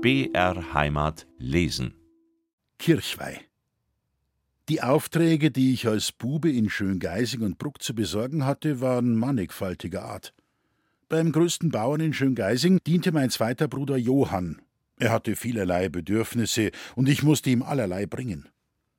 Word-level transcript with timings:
BR 0.00 0.74
Heimat 0.74 1.26
lesen. 1.38 1.92
Kirchweih. 2.78 3.40
Die 4.68 4.80
Aufträge, 4.80 5.50
die 5.50 5.72
ich 5.72 5.88
als 5.88 6.12
Bube 6.12 6.52
in 6.52 6.70
Schöngeising 6.70 7.42
und 7.42 7.58
Bruck 7.58 7.82
zu 7.82 7.96
besorgen 7.96 8.46
hatte, 8.46 8.80
waren 8.80 9.16
mannigfaltiger 9.16 10.04
Art. 10.04 10.34
Beim 11.08 11.32
größten 11.32 11.70
Bauern 11.70 12.00
in 12.00 12.12
Schöngeising 12.12 12.78
diente 12.86 13.10
mein 13.10 13.30
zweiter 13.30 13.66
Bruder 13.66 13.96
Johann. 13.96 14.62
Er 14.98 15.10
hatte 15.10 15.34
vielerlei 15.34 15.88
Bedürfnisse 15.88 16.70
und 16.94 17.08
ich 17.08 17.24
musste 17.24 17.50
ihm 17.50 17.64
allerlei 17.64 18.06
bringen. 18.06 18.48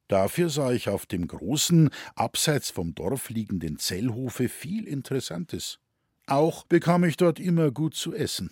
Dafür 0.09 0.49
sah 0.49 0.73
ich 0.73 0.89
auf 0.89 1.05
dem 1.05 1.27
großen, 1.27 1.91
abseits 2.15 2.71
vom 2.71 2.93
Dorf 2.93 3.29
liegenden 3.29 3.79
Zellhofe 3.79 4.49
viel 4.49 4.85
Interessantes. 4.85 5.79
Auch 6.27 6.65
bekam 6.65 7.05
ich 7.05 7.15
dort 7.15 7.39
immer 7.39 7.71
gut 7.71 7.95
zu 7.95 8.13
essen. 8.13 8.51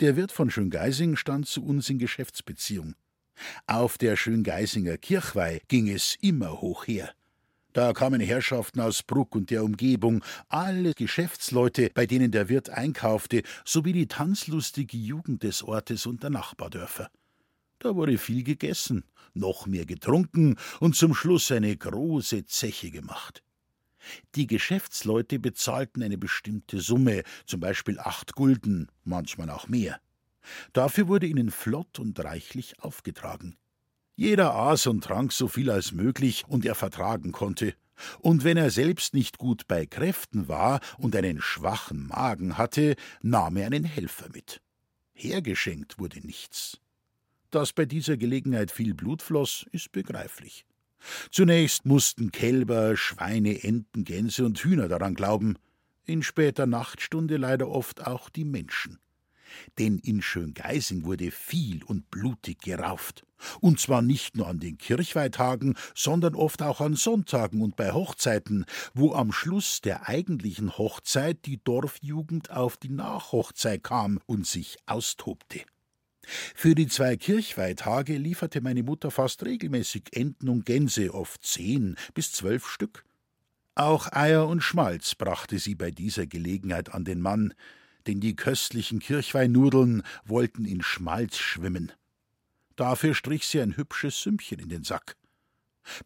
Der 0.00 0.14
Wirt 0.14 0.30
von 0.30 0.48
Schöngeising 0.48 1.16
stand 1.16 1.48
zu 1.48 1.64
uns 1.64 1.90
in 1.90 1.98
Geschäftsbeziehung. 1.98 2.94
Auf 3.66 3.98
der 3.98 4.14
Schöngeisinger 4.14 4.96
Kirchweih 4.96 5.60
ging 5.66 5.88
es 5.88 6.16
immer 6.20 6.60
hoch 6.60 6.86
her. 6.86 7.12
Da 7.72 7.92
kamen 7.92 8.20
Herrschaften 8.20 8.80
aus 8.80 9.02
Bruck 9.02 9.34
und 9.34 9.50
der 9.50 9.64
Umgebung, 9.64 10.24
alle 10.48 10.94
Geschäftsleute, 10.94 11.90
bei 11.92 12.06
denen 12.06 12.30
der 12.30 12.48
Wirt 12.48 12.70
einkaufte, 12.70 13.42
sowie 13.64 13.92
die 13.92 14.06
tanzlustige 14.06 14.96
Jugend 14.96 15.42
des 15.42 15.64
Ortes 15.64 16.06
und 16.06 16.22
der 16.22 16.30
Nachbardörfer. 16.30 17.10
Da 17.80 17.96
wurde 17.96 18.18
viel 18.18 18.44
gegessen, 18.44 19.04
noch 19.34 19.66
mehr 19.66 19.84
getrunken 19.84 20.56
und 20.78 20.94
zum 20.94 21.12
Schluss 21.12 21.50
eine 21.50 21.76
große 21.76 22.46
Zeche 22.46 22.92
gemacht. 22.92 23.42
Die 24.34 24.46
Geschäftsleute 24.46 25.38
bezahlten 25.38 26.02
eine 26.02 26.18
bestimmte 26.18 26.80
Summe, 26.80 27.22
zum 27.46 27.60
Beispiel 27.60 27.98
acht 27.98 28.34
Gulden, 28.34 28.88
manchmal 29.04 29.50
auch 29.50 29.68
mehr. 29.68 30.00
Dafür 30.72 31.08
wurde 31.08 31.26
ihnen 31.26 31.50
flott 31.50 31.98
und 31.98 32.18
reichlich 32.22 32.80
aufgetragen. 32.80 33.56
Jeder 34.16 34.54
aß 34.54 34.88
und 34.88 35.04
trank 35.04 35.32
so 35.32 35.46
viel 35.46 35.70
als 35.70 35.92
möglich 35.92 36.44
und 36.48 36.64
er 36.64 36.74
vertragen 36.74 37.32
konnte, 37.32 37.74
und 38.20 38.44
wenn 38.44 38.56
er 38.56 38.70
selbst 38.70 39.14
nicht 39.14 39.38
gut 39.38 39.66
bei 39.66 39.86
Kräften 39.86 40.48
war 40.48 40.80
und 40.98 41.16
einen 41.16 41.40
schwachen 41.40 42.06
Magen 42.06 42.56
hatte, 42.56 42.94
nahm 43.22 43.56
er 43.56 43.66
einen 43.66 43.84
Helfer 43.84 44.28
mit. 44.32 44.60
Hergeschenkt 45.12 45.98
wurde 45.98 46.20
nichts. 46.20 46.78
Dass 47.50 47.72
bei 47.72 47.86
dieser 47.86 48.16
Gelegenheit 48.16 48.70
viel 48.70 48.94
Blut 48.94 49.22
floss, 49.22 49.66
ist 49.72 49.90
begreiflich. 49.90 50.64
Zunächst 51.30 51.86
mussten 51.86 52.32
Kälber, 52.32 52.96
Schweine, 52.96 53.62
Enten, 53.62 54.04
Gänse 54.04 54.44
und 54.44 54.58
Hühner 54.58 54.88
daran 54.88 55.14
glauben, 55.14 55.56
in 56.04 56.22
später 56.22 56.66
Nachtstunde 56.66 57.36
leider 57.36 57.68
oft 57.68 58.06
auch 58.06 58.30
die 58.30 58.44
Menschen. 58.44 58.98
Denn 59.78 59.98
in 59.98 60.22
Schöngeising 60.22 61.04
wurde 61.04 61.30
viel 61.30 61.82
und 61.84 62.10
blutig 62.10 62.60
gerauft. 62.60 63.24
Und 63.60 63.78
zwar 63.78 64.02
nicht 64.02 64.36
nur 64.36 64.48
an 64.48 64.58
den 64.58 64.78
Kirchweihtagen, 64.78 65.76
sondern 65.94 66.34
oft 66.34 66.62
auch 66.62 66.80
an 66.80 66.94
Sonntagen 66.94 67.62
und 67.62 67.76
bei 67.76 67.92
Hochzeiten, 67.92 68.66
wo 68.94 69.14
am 69.14 69.32
Schluss 69.32 69.80
der 69.80 70.08
eigentlichen 70.08 70.76
Hochzeit 70.76 71.46
die 71.46 71.62
Dorfjugend 71.62 72.50
auf 72.50 72.76
die 72.76 72.90
Nachhochzeit 72.90 73.82
kam 73.84 74.20
und 74.26 74.46
sich 74.46 74.76
austobte. 74.86 75.60
Für 76.54 76.74
die 76.74 76.86
zwei 76.86 77.16
Kirchweihtage 77.16 78.16
lieferte 78.16 78.60
meine 78.60 78.82
Mutter 78.82 79.10
fast 79.10 79.44
regelmäßig 79.44 80.04
Enten 80.12 80.48
und 80.48 80.66
Gänse, 80.66 81.14
oft 81.14 81.44
zehn 81.44 81.96
bis 82.14 82.32
zwölf 82.32 82.66
Stück. 82.66 83.04
Auch 83.74 84.12
Eier 84.12 84.48
und 84.48 84.62
Schmalz 84.62 85.14
brachte 85.14 85.58
sie 85.58 85.74
bei 85.74 85.90
dieser 85.90 86.26
Gelegenheit 86.26 86.92
an 86.92 87.04
den 87.04 87.20
Mann, 87.20 87.54
denn 88.06 88.20
die 88.20 88.34
köstlichen 88.36 88.98
Kirchweihnudeln 88.98 90.02
wollten 90.24 90.64
in 90.64 90.82
Schmalz 90.82 91.36
schwimmen. 91.36 91.92
Dafür 92.76 93.14
strich 93.14 93.46
sie 93.46 93.60
ein 93.60 93.76
hübsches 93.76 94.22
Sümmchen 94.22 94.58
in 94.58 94.68
den 94.68 94.84
Sack. 94.84 95.16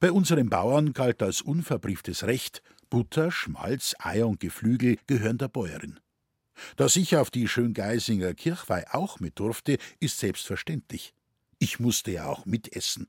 Bei 0.00 0.12
unseren 0.12 0.48
Bauern 0.48 0.92
galt 0.92 1.22
als 1.22 1.42
unverbrieftes 1.42 2.24
Recht, 2.24 2.62
Butter, 2.90 3.30
Schmalz, 3.30 3.94
Eier 3.98 4.28
und 4.28 4.40
Geflügel 4.40 4.98
gehören 5.06 5.38
der 5.38 5.48
Bäuerin. 5.48 5.98
Dass 6.76 6.96
ich 6.96 7.16
auf 7.16 7.30
die 7.30 7.48
Schöngeisinger 7.48 8.34
Kirchweih 8.34 8.84
auch 8.92 9.20
mit 9.20 9.38
durfte, 9.38 9.78
ist 10.00 10.18
selbstverständlich. 10.18 11.14
Ich 11.58 11.80
musste 11.80 12.12
ja 12.12 12.26
auch 12.26 12.46
mitessen. 12.46 13.08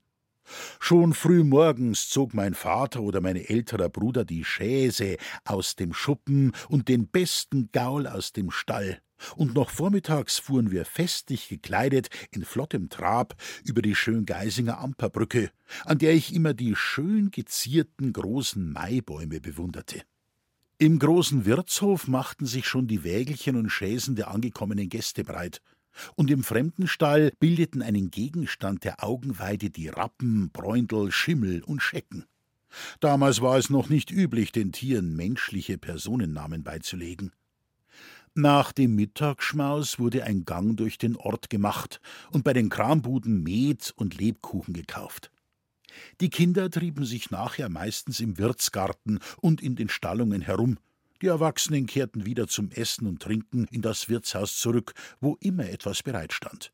Schon 0.79 1.13
früh 1.13 1.43
morgens 1.43 2.09
zog 2.09 2.33
mein 2.33 2.53
Vater 2.53 3.01
oder 3.01 3.21
mein 3.21 3.37
älterer 3.37 3.89
Bruder 3.89 4.25
die 4.25 4.43
Schäse 4.43 5.17
aus 5.45 5.75
dem 5.75 5.93
Schuppen 5.93 6.51
und 6.67 6.89
den 6.89 7.07
besten 7.07 7.69
Gaul 7.71 8.07
aus 8.07 8.33
dem 8.33 8.51
Stall, 8.51 8.99
und 9.35 9.53
noch 9.53 9.69
vormittags 9.69 10.39
fuhren 10.39 10.71
wir 10.71 10.85
festlich 10.85 11.47
gekleidet 11.47 12.09
in 12.31 12.43
flottem 12.43 12.89
Trab 12.89 13.35
über 13.63 13.81
die 13.81 13.95
Schöngeisinger 13.95 14.79
Amperbrücke, 14.79 15.51
an 15.85 15.97
der 15.97 16.13
ich 16.13 16.33
immer 16.33 16.53
die 16.53 16.75
schön 16.75 17.31
gezierten 17.31 18.13
großen 18.13 18.71
Maibäume 18.71 19.39
bewunderte. 19.39 20.03
Im 20.79 20.99
großen 20.99 21.45
Wirtshof 21.45 22.07
machten 22.07 22.45
sich 22.45 22.67
schon 22.67 22.87
die 22.87 23.03
Wägelchen 23.03 23.55
und 23.55 23.69
Schäsen 23.69 24.15
der 24.15 24.29
angekommenen 24.29 24.89
Gäste 24.89 25.23
breit, 25.23 25.61
und 26.15 26.31
im 26.31 26.43
Fremdenstall 26.43 27.31
bildeten 27.39 27.81
einen 27.83 28.09
Gegenstand 28.09 28.83
der 28.83 29.03
Augenweide 29.03 29.69
die 29.69 29.89
Rappen, 29.89 30.49
Bräundel, 30.51 31.11
Schimmel 31.11 31.63
und 31.63 31.81
Schecken. 31.81 32.25
Damals 32.99 33.41
war 33.41 33.57
es 33.57 33.69
noch 33.69 33.89
nicht 33.89 34.09
üblich, 34.09 34.51
den 34.51 34.71
Tieren 34.71 35.15
menschliche 35.15 35.77
Personennamen 35.77 36.63
beizulegen. 36.63 37.31
Nach 38.33 38.71
dem 38.71 38.95
Mittagsschmaus 38.95 39.99
wurde 39.99 40.23
ein 40.23 40.43
Gang 40.43 40.75
durch 40.75 40.97
den 40.97 41.15
Ort 41.15 41.51
gemacht 41.51 42.01
und 42.31 42.43
bei 42.43 42.53
den 42.53 42.69
Krambuden 42.69 43.43
Met 43.43 43.93
und 43.95 44.17
Lebkuchen 44.17 44.73
gekauft. 44.73 45.29
Die 46.21 46.29
Kinder 46.29 46.69
trieben 46.69 47.05
sich 47.05 47.31
nachher 47.31 47.69
meistens 47.69 48.19
im 48.19 48.37
Wirtsgarten 48.37 49.19
und 49.41 49.61
in 49.61 49.75
den 49.75 49.89
Stallungen 49.89 50.41
herum. 50.41 50.77
Die 51.21 51.27
Erwachsenen 51.27 51.85
kehrten 51.85 52.25
wieder 52.25 52.47
zum 52.47 52.71
Essen 52.71 53.07
und 53.07 53.21
Trinken 53.21 53.65
in 53.71 53.81
das 53.81 54.09
Wirtshaus 54.09 54.57
zurück, 54.57 54.93
wo 55.21 55.37
immer 55.39 55.69
etwas 55.69 56.03
bereitstand. 56.03 56.73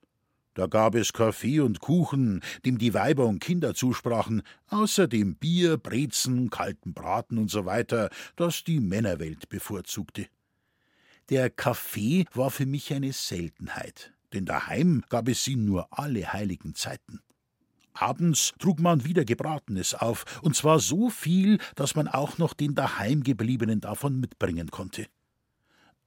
Da 0.55 0.65
gab 0.65 0.95
es 0.95 1.13
Kaffee 1.13 1.59
und 1.59 1.79
Kuchen, 1.79 2.41
dem 2.65 2.79
die 2.79 2.93
Weiber 2.93 3.27
und 3.27 3.39
Kinder 3.39 3.75
zusprachen, 3.75 4.41
außerdem 4.67 5.35
Bier, 5.35 5.77
Brezen, 5.77 6.49
kalten 6.49 6.93
Braten 6.93 7.37
und 7.37 7.49
so 7.49 7.65
weiter, 7.65 8.09
das 8.35 8.63
die 8.63 8.79
Männerwelt 8.79 9.49
bevorzugte. 9.49 10.27
Der 11.29 11.49
Kaffee 11.49 12.25
war 12.33 12.49
für 12.49 12.65
mich 12.65 12.91
eine 12.91 13.13
Seltenheit, 13.13 14.13
denn 14.33 14.45
daheim 14.45 15.03
gab 15.09 15.29
es 15.29 15.47
ihn 15.47 15.63
nur 15.63 15.87
alle 15.97 16.33
heiligen 16.33 16.73
Zeiten. 16.73 17.21
Abends 18.01 18.53
trug 18.59 18.79
man 18.79 19.05
wieder 19.05 19.25
Gebratenes 19.25 19.93
auf, 19.93 20.25
und 20.41 20.55
zwar 20.55 20.79
so 20.79 21.09
viel, 21.09 21.59
dass 21.75 21.95
man 21.95 22.07
auch 22.07 22.37
noch 22.37 22.53
den 22.53 22.75
Daheimgebliebenen 22.75 23.81
davon 23.81 24.19
mitbringen 24.19 24.71
konnte. 24.71 25.07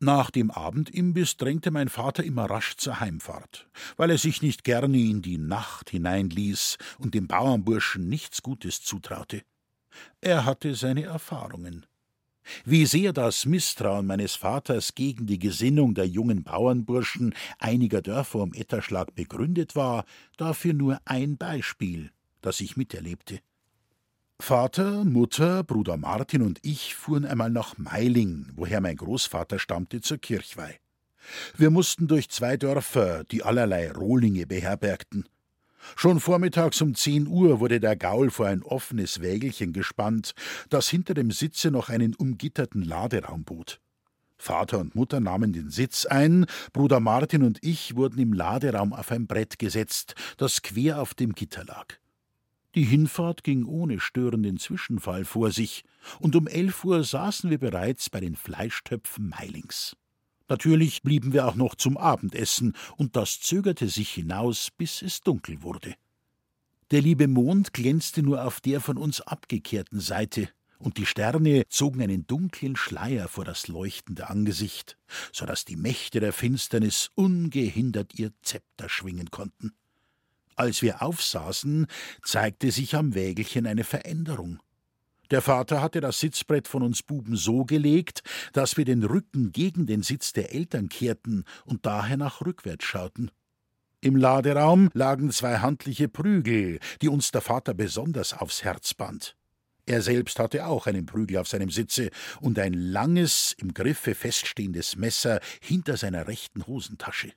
Nach 0.00 0.32
dem 0.32 0.50
Abendimbiss 0.50 1.36
drängte 1.36 1.70
mein 1.70 1.88
Vater 1.88 2.24
immer 2.24 2.46
rasch 2.46 2.76
zur 2.76 2.98
Heimfahrt, 2.98 3.68
weil 3.96 4.10
er 4.10 4.18
sich 4.18 4.42
nicht 4.42 4.64
gerne 4.64 4.98
in 4.98 5.22
die 5.22 5.38
Nacht 5.38 5.90
hineinließ 5.90 6.76
und 6.98 7.14
dem 7.14 7.28
Bauernburschen 7.28 8.08
nichts 8.08 8.42
Gutes 8.42 8.82
zutraute. 8.82 9.42
Er 10.20 10.44
hatte 10.44 10.74
seine 10.74 11.04
Erfahrungen. 11.04 11.86
Wie 12.64 12.86
sehr 12.86 13.12
das 13.12 13.46
Misstrauen 13.46 14.06
meines 14.06 14.34
Vaters 14.34 14.94
gegen 14.94 15.26
die 15.26 15.38
Gesinnung 15.38 15.94
der 15.94 16.06
jungen 16.06 16.42
Bauernburschen 16.42 17.34
einiger 17.58 18.02
Dörfer 18.02 18.40
um 18.40 18.52
Etterschlag 18.52 19.14
begründet 19.14 19.76
war, 19.76 20.04
dafür 20.36 20.74
nur 20.74 20.98
ein 21.04 21.36
Beispiel, 21.36 22.10
das 22.40 22.60
ich 22.60 22.76
miterlebte. 22.76 23.40
Vater, 24.40 25.04
Mutter, 25.04 25.62
Bruder 25.62 25.96
Martin 25.96 26.42
und 26.42 26.58
ich 26.62 26.96
fuhren 26.96 27.24
einmal 27.24 27.50
nach 27.50 27.78
Meiling, 27.78 28.50
woher 28.56 28.80
mein 28.80 28.96
Großvater 28.96 29.60
stammte, 29.60 30.00
zur 30.00 30.18
Kirchweih. 30.18 30.80
Wir 31.56 31.70
mussten 31.70 32.08
durch 32.08 32.28
zwei 32.28 32.56
Dörfer, 32.56 33.22
die 33.22 33.44
allerlei 33.44 33.92
Rohlinge 33.92 34.46
beherbergten. 34.46 35.26
Schon 35.96 36.20
vormittags 36.20 36.80
um 36.80 36.94
zehn 36.94 37.26
Uhr 37.26 37.60
wurde 37.60 37.80
der 37.80 37.96
Gaul 37.96 38.30
vor 38.30 38.46
ein 38.46 38.62
offenes 38.62 39.20
Wägelchen 39.20 39.72
gespannt, 39.72 40.34
das 40.70 40.88
hinter 40.88 41.14
dem 41.14 41.30
Sitze 41.30 41.70
noch 41.70 41.88
einen 41.88 42.14
umgitterten 42.14 42.82
Laderaum 42.82 43.44
bot. 43.44 43.80
Vater 44.38 44.80
und 44.80 44.96
Mutter 44.96 45.20
nahmen 45.20 45.52
den 45.52 45.70
Sitz 45.70 46.04
ein, 46.04 46.46
Bruder 46.72 46.98
Martin 46.98 47.44
und 47.44 47.58
ich 47.62 47.94
wurden 47.94 48.18
im 48.18 48.32
Laderaum 48.32 48.92
auf 48.92 49.12
ein 49.12 49.28
Brett 49.28 49.58
gesetzt, 49.58 50.16
das 50.36 50.62
quer 50.62 51.00
auf 51.00 51.14
dem 51.14 51.34
Gitter 51.34 51.64
lag. 51.64 51.94
Die 52.74 52.84
Hinfahrt 52.84 53.44
ging 53.44 53.66
ohne 53.66 54.00
störenden 54.00 54.58
Zwischenfall 54.58 55.24
vor 55.24 55.52
sich, 55.52 55.84
und 56.18 56.34
um 56.34 56.48
elf 56.48 56.84
Uhr 56.84 57.04
saßen 57.04 57.50
wir 57.50 57.58
bereits 57.58 58.08
bei 58.10 58.18
den 58.18 58.34
Fleischtöpfen 58.34 59.28
Meilings. 59.28 59.96
Natürlich 60.48 61.02
blieben 61.02 61.32
wir 61.32 61.46
auch 61.46 61.54
noch 61.54 61.74
zum 61.74 61.96
Abendessen, 61.96 62.74
und 62.96 63.16
das 63.16 63.40
zögerte 63.40 63.88
sich 63.88 64.10
hinaus, 64.10 64.68
bis 64.76 65.02
es 65.02 65.20
dunkel 65.20 65.62
wurde. 65.62 65.94
Der 66.90 67.00
liebe 67.00 67.28
Mond 67.28 67.72
glänzte 67.72 68.22
nur 68.22 68.44
auf 68.44 68.60
der 68.60 68.80
von 68.80 68.98
uns 68.98 69.20
abgekehrten 69.20 70.00
Seite, 70.00 70.48
und 70.78 70.98
die 70.98 71.06
Sterne 71.06 71.62
zogen 71.68 72.02
einen 72.02 72.26
dunklen 72.26 72.76
Schleier 72.76 73.28
vor 73.28 73.44
das 73.44 73.68
leuchtende 73.68 74.28
Angesicht, 74.28 74.98
so 75.32 75.46
dass 75.46 75.64
die 75.64 75.76
Mächte 75.76 76.20
der 76.20 76.32
Finsternis 76.32 77.10
ungehindert 77.14 78.18
ihr 78.18 78.32
Zepter 78.42 78.88
schwingen 78.88 79.30
konnten. 79.30 79.72
Als 80.56 80.82
wir 80.82 81.00
aufsaßen, 81.00 81.86
zeigte 82.24 82.70
sich 82.70 82.94
am 82.94 83.14
Wägelchen 83.14 83.66
eine 83.66 83.84
Veränderung. 83.84 84.58
Der 85.32 85.40
Vater 85.40 85.80
hatte 85.80 86.02
das 86.02 86.20
Sitzbrett 86.20 86.68
von 86.68 86.82
uns 86.82 87.02
Buben 87.02 87.36
so 87.36 87.64
gelegt, 87.64 88.22
dass 88.52 88.76
wir 88.76 88.84
den 88.84 89.02
Rücken 89.02 89.50
gegen 89.50 89.86
den 89.86 90.02
Sitz 90.02 90.34
der 90.34 90.54
Eltern 90.54 90.90
kehrten 90.90 91.44
und 91.64 91.86
daher 91.86 92.18
nach 92.18 92.42
rückwärts 92.42 92.84
schauten. 92.84 93.30
Im 94.02 94.16
Laderaum 94.16 94.90
lagen 94.92 95.30
zwei 95.30 95.56
handliche 95.56 96.08
Prügel, 96.08 96.80
die 97.00 97.08
uns 97.08 97.30
der 97.30 97.40
Vater 97.40 97.72
besonders 97.72 98.34
aufs 98.34 98.62
Herz 98.62 98.92
band. 98.92 99.34
Er 99.86 100.02
selbst 100.02 100.38
hatte 100.38 100.66
auch 100.66 100.86
einen 100.86 101.06
Prügel 101.06 101.38
auf 101.38 101.48
seinem 101.48 101.70
Sitze 101.70 102.10
und 102.42 102.58
ein 102.58 102.74
langes, 102.74 103.54
im 103.56 103.72
Griffe 103.72 104.14
feststehendes 104.14 104.96
Messer 104.96 105.40
hinter 105.62 105.96
seiner 105.96 106.28
rechten 106.28 106.66
Hosentasche. 106.66 107.32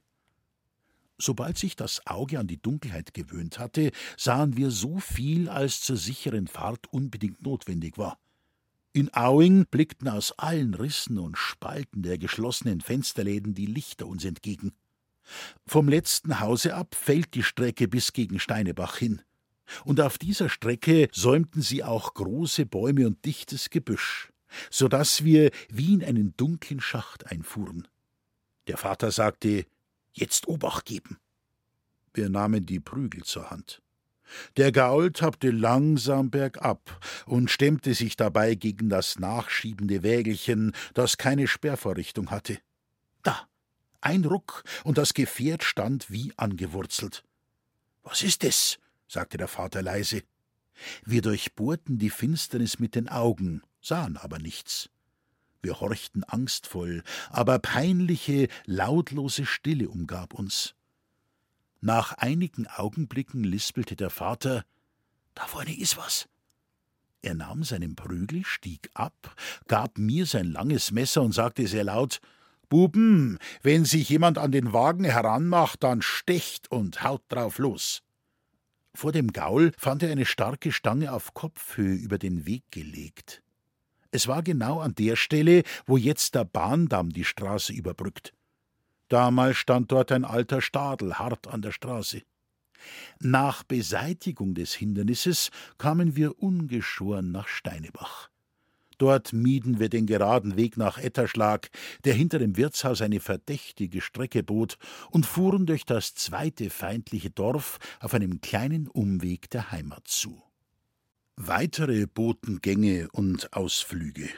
Sobald 1.18 1.58
sich 1.58 1.76
das 1.76 2.06
Auge 2.06 2.40
an 2.40 2.48
die 2.48 2.62
Dunkelheit 2.62 3.14
gewöhnt 3.14 3.58
hatte, 3.58 3.92
sahen 4.18 4.58
wir 4.58 4.70
so 4.72 5.00
viel, 5.00 5.50
als 5.50 5.82
zur 5.82 5.98
sicheren 5.98 6.48
Fahrt 6.48 6.92
unbedingt 6.92 7.42
notwendig 7.42 7.98
war. 7.98 8.18
In 8.92 9.14
Auing 9.14 9.66
blickten 9.66 10.08
aus 10.08 10.32
allen 10.34 10.74
Rissen 10.74 11.20
und 11.20 11.38
Spalten 11.38 12.02
der 12.02 12.18
geschlossenen 12.18 12.82
Fensterläden 12.82 13.54
die 13.54 13.66
Lichter 13.66 14.08
uns 14.08 14.24
entgegen. 14.24 14.74
Vom 15.66 15.90
letzten 15.90 16.40
Hause 16.40 16.76
ab 16.76 16.96
fällt 16.96 17.34
die 17.34 17.44
Strecke 17.44 17.88
bis 17.88 18.14
gegen 18.14 18.40
Steinebach 18.40 18.98
hin. 18.98 19.22
Und 19.84 20.00
auf 20.00 20.18
dieser 20.18 20.50
Strecke 20.50 21.10
säumten 21.12 21.62
sie 21.62 21.84
auch 21.84 22.14
große 22.14 22.66
Bäume 22.66 23.08
und 23.08 23.26
dichtes 23.26 23.70
Gebüsch, 23.70 24.32
so 24.70 24.88
dass 24.88 25.24
wir 25.24 25.52
wie 25.70 25.94
in 25.94 26.04
einen 26.04 26.36
dunklen 26.38 26.80
Schacht 26.80 27.26
einfuhren. 27.28 27.88
Der 28.68 28.78
Vater 28.78 29.12
sagte, 29.12 29.66
Jetzt 30.18 30.48
Obacht 30.48 30.86
geben. 30.86 31.20
Wir 32.14 32.30
nahmen 32.30 32.66
die 32.66 32.80
Prügel 32.80 33.24
zur 33.24 33.52
Hand. 33.52 33.82
Der 34.56 34.72
Gaul 34.72 35.12
tappte 35.12 35.52
langsam 35.52 36.32
bergab 36.32 37.00
und 37.26 37.52
stemmte 37.52 37.94
sich 37.94 38.16
dabei 38.16 38.56
gegen 38.56 38.90
das 38.90 39.20
nachschiebende 39.20 40.04
Wägelchen, 40.04 40.72
das 40.94 41.18
keine 41.18 41.48
Sperrvorrichtung 41.48 42.32
hatte. 42.32 42.58
Da, 43.24 43.48
ein 44.00 44.24
Ruck, 44.24 44.64
und 44.86 44.98
das 44.98 45.14
Gefährt 45.14 45.64
stand 45.64 46.10
wie 46.10 46.34
angewurzelt. 46.38 47.24
Was 48.02 48.24
ist 48.24 48.44
es? 48.46 48.80
sagte 49.08 49.38
der 49.38 49.50
Vater 49.50 49.82
leise. 49.82 50.24
Wir 51.04 51.22
durchbohrten 51.22 52.00
die 52.00 52.10
Finsternis 52.10 52.80
mit 52.80 52.96
den 52.96 53.10
Augen, 53.10 53.62
sahen 53.82 54.16
aber 54.16 54.40
nichts. 54.40 54.90
Wir 55.66 55.80
horchten 55.80 56.24
angstvoll, 56.24 57.02
aber 57.32 57.58
peinliche, 57.58 58.50
lautlose 58.66 59.48
Stille 59.48 59.90
umgab 59.90 60.36
uns. 60.36 60.76
Nach 61.82 62.14
einigen 62.14 62.68
Augenblicken 62.68 63.44
lispelte 63.44 63.96
der 63.96 64.12
Vater 64.12 64.64
Da 65.34 65.48
vorne 65.48 65.76
ist 65.76 65.98
was. 65.98 66.30
Er 67.24 67.34
nahm 67.34 67.64
seinen 67.64 67.96
Prügel, 67.96 68.46
stieg 68.46 68.92
ab, 68.94 69.36
gab 69.68 69.98
mir 69.98 70.28
sein 70.28 70.52
langes 70.52 70.92
Messer 70.92 71.24
und 71.24 71.32
sagte 71.32 71.66
sehr 71.66 71.86
laut 71.86 72.22
Buben, 72.70 73.40
wenn 73.64 73.86
sich 73.86 74.08
jemand 74.08 74.38
an 74.38 74.52
den 74.52 74.72
Wagen 74.72 75.04
heranmacht, 75.04 75.82
dann 75.82 76.04
stecht 76.04 76.70
und 76.70 77.02
haut 77.04 77.24
drauf 77.30 77.58
los. 77.58 78.04
Vor 78.94 79.12
dem 79.12 79.34
Gaul 79.34 79.72
fand 79.80 80.04
er 80.04 80.12
eine 80.12 80.28
starke 80.28 80.72
Stange 80.72 81.12
auf 81.12 81.34
Kopfhöhe 81.34 81.96
über 81.96 82.20
den 82.20 82.46
Weg 82.46 82.66
gelegt. 82.70 83.42
Es 84.16 84.30
war 84.30 84.44
genau 84.44 84.80
an 84.80 84.96
der 84.96 85.18
Stelle, 85.18 85.64
wo 85.86 85.98
jetzt 85.98 86.36
der 86.36 86.46
Bahndamm 86.46 87.10
die 87.10 87.26
Straße 87.26 87.74
überbrückt. 87.74 88.34
Damals 89.10 89.58
stand 89.58 89.92
dort 89.92 90.10
ein 90.14 90.24
alter 90.24 90.62
Stadel 90.62 91.20
hart 91.20 91.48
an 91.48 91.62
der 91.62 91.74
Straße. 91.74 92.22
Nach 93.20 93.64
Beseitigung 93.64 94.54
des 94.54 94.74
Hindernisses 94.74 95.52
kamen 95.78 96.16
wir 96.16 96.42
ungeschoren 96.42 97.34
nach 97.34 97.50
Steinebach. 97.50 98.30
Dort 99.00 99.34
mieden 99.34 99.80
wir 99.80 99.90
den 99.90 100.06
geraden 100.06 100.56
Weg 100.56 100.78
nach 100.78 100.98
Etterschlag, 100.98 101.70
der 102.06 102.14
hinter 102.14 102.40
dem 102.40 102.56
Wirtshaus 102.56 103.02
eine 103.02 103.20
verdächtige 103.20 104.00
Strecke 104.00 104.44
bot, 104.44 104.78
und 105.12 105.26
fuhren 105.26 105.66
durch 105.66 105.84
das 105.84 106.16
zweite 106.16 106.70
feindliche 106.70 107.32
Dorf 107.32 107.80
auf 108.00 108.14
einem 108.14 108.40
kleinen 108.40 108.88
Umweg 108.88 109.50
der 109.50 109.74
Heimat 109.74 110.08
zu. 110.08 110.45
Weitere 111.38 112.06
Botengänge 112.08 113.10
und 113.12 113.52
Ausflüge. 113.52 114.30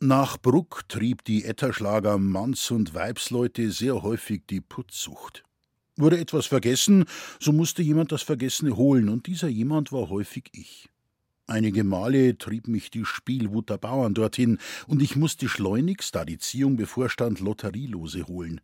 Nach 0.00 0.36
Bruck 0.36 0.88
trieb 0.88 1.22
die 1.24 1.44
Etterschlager 1.44 2.18
Manns- 2.18 2.72
und 2.72 2.92
Weibsleute 2.92 3.70
sehr 3.70 4.02
häufig 4.02 4.42
die 4.50 4.60
Putzsucht. 4.60 5.44
Wurde 5.94 6.18
etwas 6.18 6.46
vergessen, 6.46 7.04
so 7.38 7.52
musste 7.52 7.82
jemand 7.82 8.10
das 8.10 8.22
Vergessene 8.22 8.76
holen, 8.76 9.08
und 9.08 9.28
dieser 9.28 9.46
jemand 9.46 9.92
war 9.92 10.08
häufig 10.08 10.48
ich. 10.50 10.88
Einige 11.46 11.84
Male 11.84 12.36
trieb 12.36 12.66
mich 12.66 12.90
die 12.90 13.04
Spielwut 13.04 13.70
der 13.70 13.78
Bauern 13.78 14.12
dorthin, 14.12 14.58
und 14.88 15.02
ich 15.02 15.14
musste 15.14 15.48
schleunigst, 15.48 16.16
da 16.16 16.24
die 16.24 16.38
Ziehung 16.38 16.74
bevorstand, 16.74 17.38
Lotterielose 17.38 18.26
holen. 18.26 18.60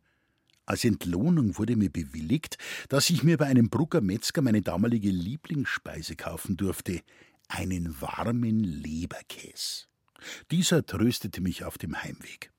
Als 0.71 0.85
Entlohnung 0.85 1.57
wurde 1.57 1.75
mir 1.75 1.89
bewilligt, 1.89 2.57
dass 2.87 3.09
ich 3.09 3.23
mir 3.23 3.35
bei 3.35 3.45
einem 3.47 3.69
Brucker 3.69 3.99
Metzger 3.99 4.41
meine 4.41 4.61
damalige 4.61 5.09
Lieblingsspeise 5.09 6.15
kaufen 6.15 6.55
durfte, 6.55 7.01
einen 7.49 7.99
warmen 7.99 8.63
Leberkäs. 8.63 9.89
Dieser 10.49 10.85
tröstete 10.85 11.41
mich 11.41 11.65
auf 11.65 11.77
dem 11.77 12.01
Heimweg. 12.01 12.53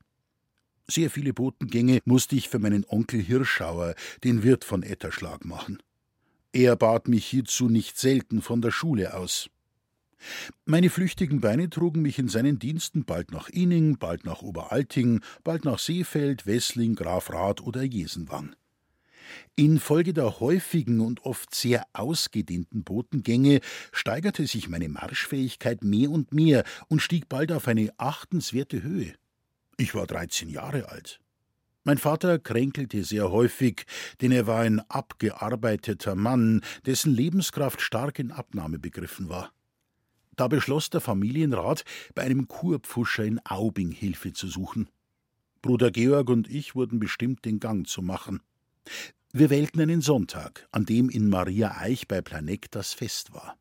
Sehr 0.87 1.09
viele 1.09 1.33
Botengänge 1.33 2.03
musste 2.05 2.37
ich 2.37 2.51
für 2.51 2.59
meinen 2.59 2.85
Onkel 2.87 3.23
Hirschauer, 3.23 3.95
den 4.25 4.43
Wirt 4.43 4.65
von 4.67 4.83
Etterschlag, 4.83 5.47
machen. 5.47 5.83
Er 6.53 6.77
bat 6.77 7.09
mich 7.09 7.25
hierzu 7.25 7.71
nicht 7.71 7.97
selten 7.97 8.43
von 8.43 8.61
der 8.61 8.73
Schule 8.73 9.15
aus. 9.15 9.49
Meine 10.65 10.91
flüchtigen 10.91 11.41
Beine 11.41 11.71
trugen 11.71 12.03
mich 12.03 12.19
in 12.19 12.29
seinen 12.29 12.59
Diensten 12.59 13.05
bald 13.05 13.33
nach 13.33 13.49
Inning, 13.49 13.99
bald 13.99 14.25
nach 14.25 14.43
Oberalting, 14.43 15.21
bald 15.45 15.65
nach 15.65 15.79
Seefeld, 15.79 16.47
Wessling, 16.47 16.95
Grafrath 16.95 17.61
oder 17.61 17.83
Jesenwang. 17.83 18.55
Infolge 19.57 20.13
der 20.13 20.41
häufigen 20.41 21.01
und 21.01 21.25
oft 21.25 21.55
sehr 21.55 21.87
ausgedehnten 21.93 22.85
Botengänge 22.85 23.61
steigerte 23.93 24.47
sich 24.47 24.69
meine 24.69 24.89
Marschfähigkeit 24.89 25.83
mehr 25.85 26.11
und 26.11 26.33
mehr 26.33 26.65
und 26.89 27.01
stieg 27.01 27.29
bald 27.29 27.53
auf 27.53 27.69
eine 27.69 27.91
achtenswerte 27.99 28.83
Höhe. 28.83 29.15
Ich 29.77 29.95
war 29.95 30.07
dreizehn 30.07 30.49
Jahre 30.49 30.89
alt. 30.89 31.21
Mein 31.85 31.99
Vater 31.99 32.39
kränkelte 32.39 33.03
sehr 33.03 33.33
häufig, 33.33 33.87
denn 34.21 34.31
er 34.31 34.47
war 34.47 34.61
ein 34.61 34.81
abgearbeiteter 34.89 36.15
Mann, 36.15 36.63
dessen 36.87 37.13
Lebenskraft 37.13 37.81
stark 37.81 38.21
in 38.21 38.31
Abnahme 38.31 38.79
begriffen 38.79 39.29
war. 39.29 39.53
Da 40.37 40.49
beschloss 40.49 40.91
der 40.91 41.01
Familienrat, 41.01 41.85
bei 42.15 42.23
einem 42.23 42.49
Kurpfuscher 42.49 43.25
in 43.25 43.41
Aubing 43.45 43.91
Hilfe 43.91 44.33
zu 44.33 44.49
suchen. 44.49 44.89
Bruder 45.61 45.91
Georg 45.91 46.29
und 46.31 46.49
ich 46.49 46.75
wurden 46.75 46.99
bestimmt, 46.99 47.45
den 47.45 47.61
Gang 47.61 47.87
zu 47.87 48.03
machen. 48.03 48.41
Wir 49.33 49.49
wählten 49.49 49.81
einen 49.81 50.01
Sonntag, 50.01 50.69
an 50.73 50.85
dem 50.85 51.09
in 51.09 51.29
Maria 51.29 51.79
Eich 51.79 52.09
bei 52.09 52.21
Planeck 52.21 52.71
das 52.71 52.93
Fest 52.93 53.33
war. 53.33 53.57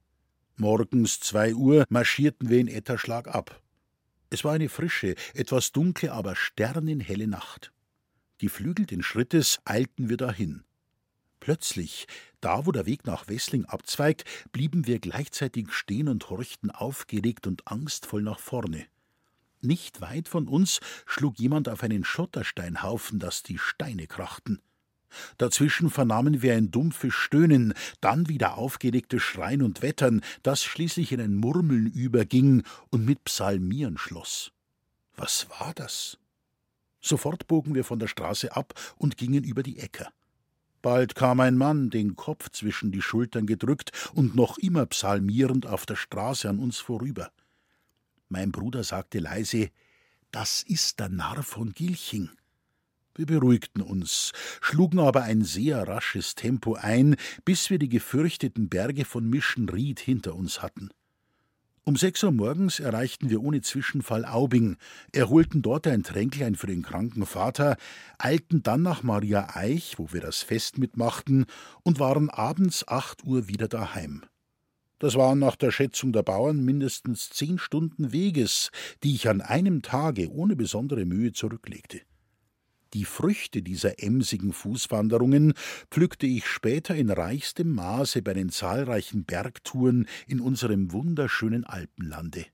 Morgens 0.58 1.20
zwei 1.20 1.54
Uhr 1.54 1.86
marschierten 1.90 2.50
wir 2.50 2.60
in 2.60 2.68
Etterschlag 2.68 3.28
ab. 3.28 3.62
Es 4.30 4.44
war 4.44 4.54
eine 4.54 4.70
frische, 4.70 5.16
etwas 5.34 5.72
dunkle, 5.72 6.12
aber 6.14 6.36
sternenhelle 6.36 7.28
Nacht. 7.28 7.72
Geflügelten 8.38 9.04
Schrittes 9.04 9.60
eilten 9.66 10.10
wir 10.10 10.18
dahin. 10.18 10.64
Plötzlich, 11.40 12.08
da 12.42 12.66
wo 12.66 12.72
der 12.72 12.86
Weg 12.86 13.06
nach 13.06 13.28
Wessling 13.28 13.66
abzweigt, 13.66 14.26
blieben 14.52 14.88
wir 14.88 15.00
gleichzeitig 15.00 15.72
stehen 15.72 16.08
und 16.08 16.30
horchten 16.30 16.72
aufgeregt 16.72 17.48
und 17.48 17.68
angstvoll 17.68 18.22
nach 18.22 18.40
vorne. 18.40 18.86
Nicht 19.62 20.02
weit 20.02 20.28
von 20.28 20.48
uns 20.48 20.80
schlug 21.06 21.40
jemand 21.40 21.70
auf 21.70 21.84
einen 21.84 22.04
Schottersteinhaufen, 22.04 23.20
dass 23.20 23.44
die 23.44 23.60
Steine 23.60 24.08
krachten. 24.08 24.60
Dazwischen 25.38 25.90
vernahmen 25.90 26.42
wir 26.42 26.56
ein 26.56 26.72
dumpfes 26.72 27.14
Stöhnen, 27.14 27.74
dann 28.00 28.28
wieder 28.30 28.58
aufgeregtes 28.58 29.22
Schreien 29.22 29.62
und 29.62 29.82
Wettern, 29.82 30.22
das 30.42 30.64
schließlich 30.64 31.12
in 31.12 31.22
ein 31.22 31.36
Murmeln 31.36 31.88
überging 31.88 32.64
und 32.90 33.06
mit 33.06 33.24
Psalmieren 33.26 33.98
schloss. 33.98 34.52
Was 35.16 35.48
war 35.60 35.74
das? 35.76 36.18
Sofort 37.02 37.48
bogen 37.48 37.76
wir 37.76 37.84
von 37.84 38.00
der 38.00 38.08
Straße 38.08 38.56
ab 38.56 38.74
und 38.98 39.18
gingen 39.18 39.44
über 39.44 39.64
die 39.64 39.80
Äcker. 39.80 40.12
Bald 40.82 41.16
kam 41.16 41.40
ein 41.40 41.58
Mann, 41.58 41.90
den 41.90 42.16
Kopf 42.16 42.50
zwischen 42.50 42.92
die 42.92 43.02
Schultern 43.02 43.46
gedrückt 43.46 43.92
und 44.14 44.36
noch 44.36 44.58
immer 44.58 44.86
psalmierend 44.88 45.68
auf 45.68 45.86
der 45.86 45.96
Straße 45.96 46.50
an 46.50 46.60
uns 46.60 46.78
vorüber. 46.78 47.32
Mein 48.30 48.52
Bruder 48.52 48.84
sagte 48.84 49.20
leise, 49.20 49.70
das 50.32 50.64
ist 50.64 51.00
der 51.00 51.10
Narr 51.10 51.44
von 51.44 51.74
Gilching. 51.74 52.30
Wir 53.14 53.26
beruhigten 53.26 53.82
uns, 53.82 54.32
schlugen 54.62 55.00
aber 55.00 55.24
ein 55.24 55.44
sehr 55.44 55.86
rasches 55.88 56.36
Tempo 56.36 56.76
ein, 56.76 57.18
bis 57.44 57.70
wir 57.70 57.78
die 57.78 57.90
gefürchteten 57.90 58.70
Berge 58.70 59.04
von 59.04 59.30
Mischenried 59.30 60.00
hinter 60.00 60.36
uns 60.36 60.62
hatten. 60.62 60.90
Um 61.92 61.98
sechs 61.98 62.24
Uhr 62.24 62.32
morgens 62.32 62.80
erreichten 62.80 63.30
wir 63.30 63.44
ohne 63.44 63.60
Zwischenfall 63.60 64.24
Aubing, 64.24 64.78
erholten 65.12 65.62
dort 65.62 65.88
ein 65.88 66.04
Tränklein 66.04 66.56
für 66.56 66.68
den 66.68 66.84
kranken 66.84 67.26
Vater, 67.26 67.76
eilten 68.18 68.64
dann 68.64 68.82
nach 68.82 69.04
Maria 69.04 69.58
Eich, 69.58 70.00
wo 70.00 70.14
wir 70.14 70.22
das 70.22 70.42
Fest 70.42 70.78
mitmachten, 70.78 71.48
und 71.84 72.00
waren 72.00 72.30
abends 72.30 72.88
acht 72.88 73.26
Uhr 73.26 73.50
wieder 73.50 73.68
daheim. 73.68 74.24
Das 75.00 75.16
waren 75.16 75.40
nach 75.40 75.58
der 75.58 75.72
Schätzung 75.72 76.14
der 76.14 76.24
Bauern 76.24 76.64
mindestens 76.64 77.30
zehn 77.30 77.60
Stunden 77.60 78.14
Weges, 78.14 78.72
die 79.04 79.14
ich 79.14 79.28
an 79.28 79.42
einem 79.42 79.82
Tage 79.82 80.32
ohne 80.32 80.56
besondere 80.56 81.04
Mühe 81.04 81.34
zurücklegte. 81.34 82.00
Die 82.94 83.06
Früchte 83.06 83.62
dieser 83.62 84.04
emsigen 84.04 84.52
Fußwanderungen 84.52 85.54
pflückte 85.90 86.26
ich 86.26 86.46
später 86.46 86.96
in 86.96 87.10
reichstem 87.10 87.72
Maße 87.72 88.22
bei 88.22 88.34
den 88.34 88.50
zahlreichen 88.50 89.24
Bergtouren 89.24 90.08
in 90.28 90.42
unserem 90.42 90.92
wunderschönen 90.92 91.64
Alpenlande. 91.64 92.46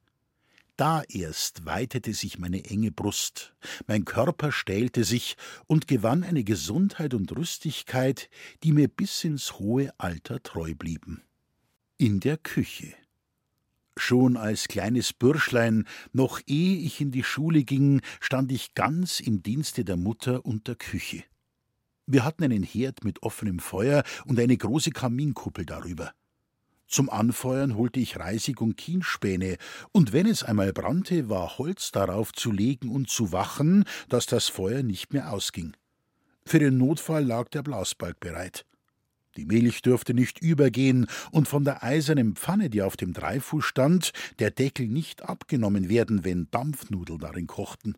Da 0.75 1.01
erst 1.09 1.65
weitete 1.65 2.13
sich 2.13 2.37
meine 2.37 2.65
enge 2.65 2.91
Brust, 2.91 3.55
mein 3.87 4.05
Körper 4.05 4.51
stählte 4.51 5.03
sich 5.03 5.35
und 5.65 5.87
gewann 5.87 6.23
eine 6.23 6.43
Gesundheit 6.43 7.15
und 7.15 7.35
Rüstigkeit, 7.35 8.29
die 8.63 8.73
mir 8.73 8.87
bis 8.87 9.23
ins 9.23 9.57
hohe 9.57 9.91
Alter 9.97 10.43
treu 10.43 10.75
blieben. 10.75 11.23
In 11.97 12.19
der 12.19 12.37
Küche 12.37 12.93
Schon 13.97 14.37
als 14.37 14.67
kleines 14.67 15.11
Bürschlein, 15.11 15.85
noch 16.13 16.39
ehe 16.45 16.77
ich 16.77 17.01
in 17.01 17.11
die 17.11 17.23
Schule 17.23 17.63
ging, 17.63 18.01
stand 18.19 18.51
ich 18.51 18.75
ganz 18.75 19.19
im 19.19 19.41
Dienste 19.41 19.83
der 19.83 19.97
Mutter 19.97 20.45
und 20.45 20.67
der 20.67 20.75
Küche. 20.75 21.23
Wir 22.05 22.23
hatten 22.23 22.43
einen 22.43 22.63
Herd 22.63 23.03
mit 23.03 23.23
offenem 23.23 23.59
Feuer 23.59 24.03
und 24.25 24.39
eine 24.39 24.55
große 24.55 24.91
Kaminkuppel 24.91 25.65
darüber. 25.65 26.13
Zum 26.87 27.09
Anfeuern 27.09 27.75
holte 27.75 27.99
ich 27.99 28.17
Reisig 28.17 28.61
und 28.61 28.77
Kienspäne, 28.77 29.57
und 29.91 30.13
wenn 30.13 30.27
es 30.27 30.43
einmal 30.43 30.71
brannte, 30.71 31.27
war 31.27 31.57
Holz 31.57 31.91
darauf 31.91 32.31
zu 32.31 32.51
legen 32.51 32.89
und 32.89 33.09
zu 33.09 33.31
wachen, 33.31 33.83
dass 34.07 34.27
das 34.27 34.47
Feuer 34.47 34.83
nicht 34.83 35.11
mehr 35.11 35.33
ausging. 35.33 35.75
Für 36.45 36.59
den 36.59 36.77
Notfall 36.77 37.25
lag 37.25 37.49
der 37.49 37.63
Blasbalg 37.63 38.19
bereit. 38.21 38.65
Die 39.37 39.45
Milch 39.45 39.83
durfte 39.83 40.13
nicht 40.13 40.41
übergehen 40.41 41.07
und 41.31 41.47
von 41.47 41.63
der 41.63 41.83
eisernen 41.83 42.35
Pfanne, 42.35 42.69
die 42.69 42.81
auf 42.81 42.97
dem 42.97 43.13
Dreifuß 43.13 43.63
stand, 43.63 44.11
der 44.39 44.51
Deckel 44.51 44.87
nicht 44.87 45.23
abgenommen 45.23 45.89
werden, 45.89 46.25
wenn 46.25 46.47
Dampfnudeln 46.51 47.19
darin 47.19 47.47
kochten. 47.47 47.95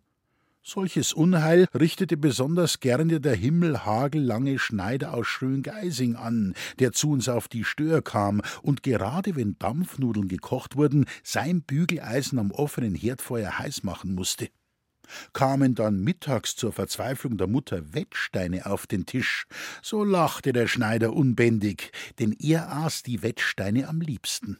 Solches 0.62 1.14
Unheil 1.14 1.68
richtete 1.74 2.18
besonders 2.18 2.82
gerne 2.82 3.22
der 3.22 3.34
himmelhagellange 3.34 4.60
Schneider 4.60 5.14
aus 5.14 5.26
Schöngeising 5.26 6.16
an, 6.16 6.54
der 6.80 6.92
zu 6.92 7.12
uns 7.12 7.30
auf 7.30 7.48
die 7.48 7.64
Stör 7.64 8.02
kam 8.02 8.42
und 8.62 8.84
gerade 8.84 9.36
wenn 9.38 9.58
Dampfnudeln 9.58 10.28
gekocht 10.28 10.76
wurden, 10.76 11.06
sein 11.24 11.62
Bügeleisen 11.62 12.38
am 12.38 12.52
offenen 12.52 12.94
Herdfeuer 12.94 13.58
heiß 13.58 13.84
machen 13.84 14.14
musste 14.14 14.50
kamen 15.34 15.76
dann 15.76 16.04
mittags 16.04 16.56
zur 16.56 16.72
Verzweiflung 16.72 17.38
der 17.38 17.48
Mutter 17.48 17.94
Wettsteine 17.94 18.66
auf 18.66 18.88
den 18.88 19.06
Tisch, 19.06 19.48
so 19.82 20.04
lachte 20.04 20.54
der 20.54 20.68
Schneider 20.68 21.14
unbändig, 21.14 21.92
denn 22.20 22.34
er 22.34 22.72
aß 22.72 23.04
die 23.04 23.24
Wettsteine 23.24 23.88
am 23.88 24.02
liebsten. 24.02 24.58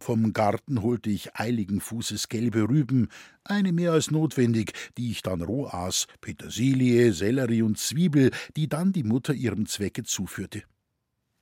Vom 0.00 0.32
Garten 0.32 0.82
holte 0.82 1.10
ich 1.10 1.34
eiligen 1.34 1.80
Fußes 1.80 2.28
gelbe 2.28 2.68
Rüben, 2.68 3.08
eine 3.42 3.72
mehr 3.72 3.92
als 3.92 4.10
notwendig, 4.10 4.72
die 4.96 5.10
ich 5.10 5.22
dann 5.22 5.42
roh 5.42 5.66
aß, 5.66 6.06
Petersilie, 6.20 7.12
Sellerie 7.12 7.62
und 7.62 7.78
Zwiebel, 7.78 8.30
die 8.56 8.68
dann 8.68 8.92
die 8.92 9.02
Mutter 9.02 9.34
ihrem 9.34 9.66
Zwecke 9.66 10.04
zuführte. 10.04 10.62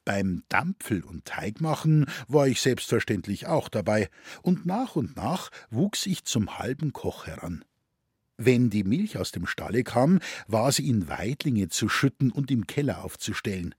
Beim 0.06 0.44
Dampfel 0.48 1.02
und 1.02 1.24
Teigmachen 1.24 2.06
war 2.28 2.46
ich 2.46 2.60
selbstverständlich 2.60 3.46
auch 3.46 3.68
dabei, 3.68 4.08
und 4.40 4.64
nach 4.64 4.96
und 4.96 5.16
nach 5.16 5.50
wuchs 5.68 6.06
ich 6.06 6.24
zum 6.24 6.58
halben 6.58 6.92
Koch 6.92 7.26
heran. 7.26 7.64
Wenn 8.38 8.68
die 8.68 8.84
Milch 8.84 9.16
aus 9.16 9.32
dem 9.32 9.46
Stalle 9.46 9.82
kam, 9.82 10.20
war 10.46 10.70
sie 10.70 10.88
in 10.88 11.08
Weidlinge 11.08 11.68
zu 11.68 11.88
schütten 11.88 12.30
und 12.30 12.50
im 12.50 12.66
Keller 12.66 13.02
aufzustellen. 13.02 13.74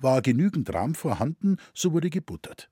War 0.00 0.22
genügend 0.22 0.72
Rahm 0.74 0.94
vorhanden, 0.94 1.56
so 1.72 1.92
wurde 1.92 2.10
gebuttert. 2.10 2.68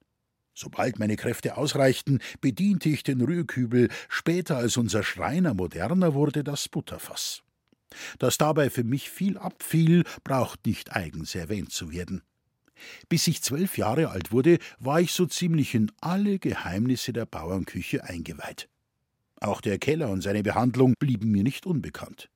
Sobald 0.55 0.99
meine 0.99 1.17
Kräfte 1.17 1.57
ausreichten, 1.57 2.19
bediente 2.41 2.89
ich 2.89 3.03
den 3.03 3.21
Rührkübel, 3.21 3.89
später 4.09 4.57
als 4.57 4.77
unser 4.77 5.03
Schreiner 5.03 5.55
moderner 5.55 6.15
wurde 6.15 6.43
das 6.43 6.69
Butterfass. 6.69 7.43
Dass 8.19 8.37
dabei 8.39 8.71
für 8.71 8.85
mich 8.85 9.11
viel 9.11 9.39
abfiel, 9.39 10.05
braucht 10.25 10.67
nicht 10.67 10.95
eigens 10.95 11.35
erwähnt 11.35 11.73
zu 11.73 11.93
werden. 11.93 12.23
Bis 13.09 13.27
ich 13.27 13.43
zwölf 13.43 13.79
Jahre 13.79 14.11
alt 14.11 14.33
wurde, 14.33 14.59
war 14.79 15.01
ich 15.01 15.13
so 15.13 15.27
ziemlich 15.27 15.75
in 15.75 15.93
alle 16.01 16.39
Geheimnisse 16.39 17.13
der 17.13 17.27
Bauernküche 17.27 18.05
eingeweiht. 18.05 18.70
Auch 19.41 19.61
der 19.63 19.79
Keller 19.79 20.11
und 20.11 20.21
seine 20.21 20.43
Behandlung 20.43 20.95
blieben 20.99 21.31
mir 21.31 21.43
nicht 21.43 21.67
unbekannt. 21.67 22.29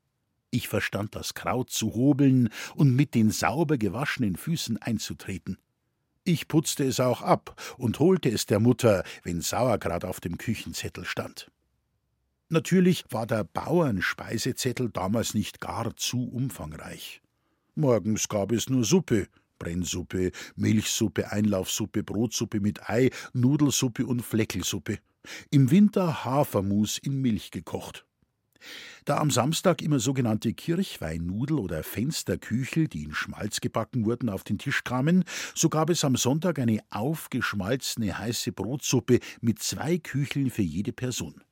Ich 0.51 0.69
verstand 0.69 1.15
das 1.15 1.35
Kraut 1.35 1.71
zu 1.71 1.95
hobeln 1.95 2.49
und 2.75 2.95
mit 2.95 3.15
den 3.15 3.31
sauber 3.31 3.77
gewaschenen 3.77 4.37
Füßen 4.37 4.79
einzutreten. 4.81 5.59
Ich 6.25 6.49
putzte 6.49 6.85
es 6.85 7.01
auch 7.01 7.21
ab 7.21 7.61
und 7.77 7.99
holte 7.99 8.31
es 8.31 8.47
der 8.47 8.61
Mutter, 8.61 9.05
wenn 9.23 9.43
Sauerkraut 9.43 10.05
auf 10.07 10.21
dem 10.21 10.39
Küchenzettel 10.39 11.05
stand. 11.05 11.51
Natürlich 12.49 13.05
war 13.11 13.27
der 13.27 13.45
Bauernspeisezettel 13.45 14.91
damals 14.91 15.35
nicht 15.35 15.61
gar 15.61 15.95
zu 15.97 16.31
umfangreich. 16.31 17.21
Morgens 17.75 18.29
gab 18.29 18.53
es 18.53 18.71
nur 18.71 18.85
Suppe, 18.85 19.27
Brennsuppe, 19.59 20.33
Milchsuppe, 20.57 21.31
Einlaufsuppe, 21.31 22.03
Brotsuppe 22.03 22.61
mit 22.61 22.89
Ei, 22.89 23.11
Nudelsuppe 23.33 24.07
und 24.07 24.23
Fleckelsuppe. 24.23 24.99
Im 25.51 25.71
Winter 25.71 26.25
Hafermus 26.25 26.99
in 26.99 27.21
Milch 27.21 27.51
gekocht. 27.51 28.07
Da 29.05 29.19
am 29.19 29.31
Samstag 29.31 29.83
immer 29.83 29.99
sogenannte 29.99 30.55
Kirchweinnudel 30.55 31.59
oder 31.59 31.83
Fensterküchel, 31.83 32.89
die 32.89 33.05
in 33.05 33.15
Schmalz 33.15 33.61
gebacken 33.61 34.07
wurden, 34.07 34.29
auf 34.31 34.45
den 34.45 34.59
Tisch 34.59 34.85
kamen, 34.85 35.25
so 35.55 35.69
gab 35.69 35.91
es 35.91 36.05
am 36.05 36.17
Sonntag 36.17 36.59
eine 36.59 36.81
aufgeschmalzene 36.91 38.19
heiße 38.19 38.53
Brotsuppe 38.53 39.21
mit 39.41 39.59
zwei 39.63 39.99
Kücheln 39.99 40.51
für 40.51 40.63
jede 40.63 40.93
Person. 40.93 41.43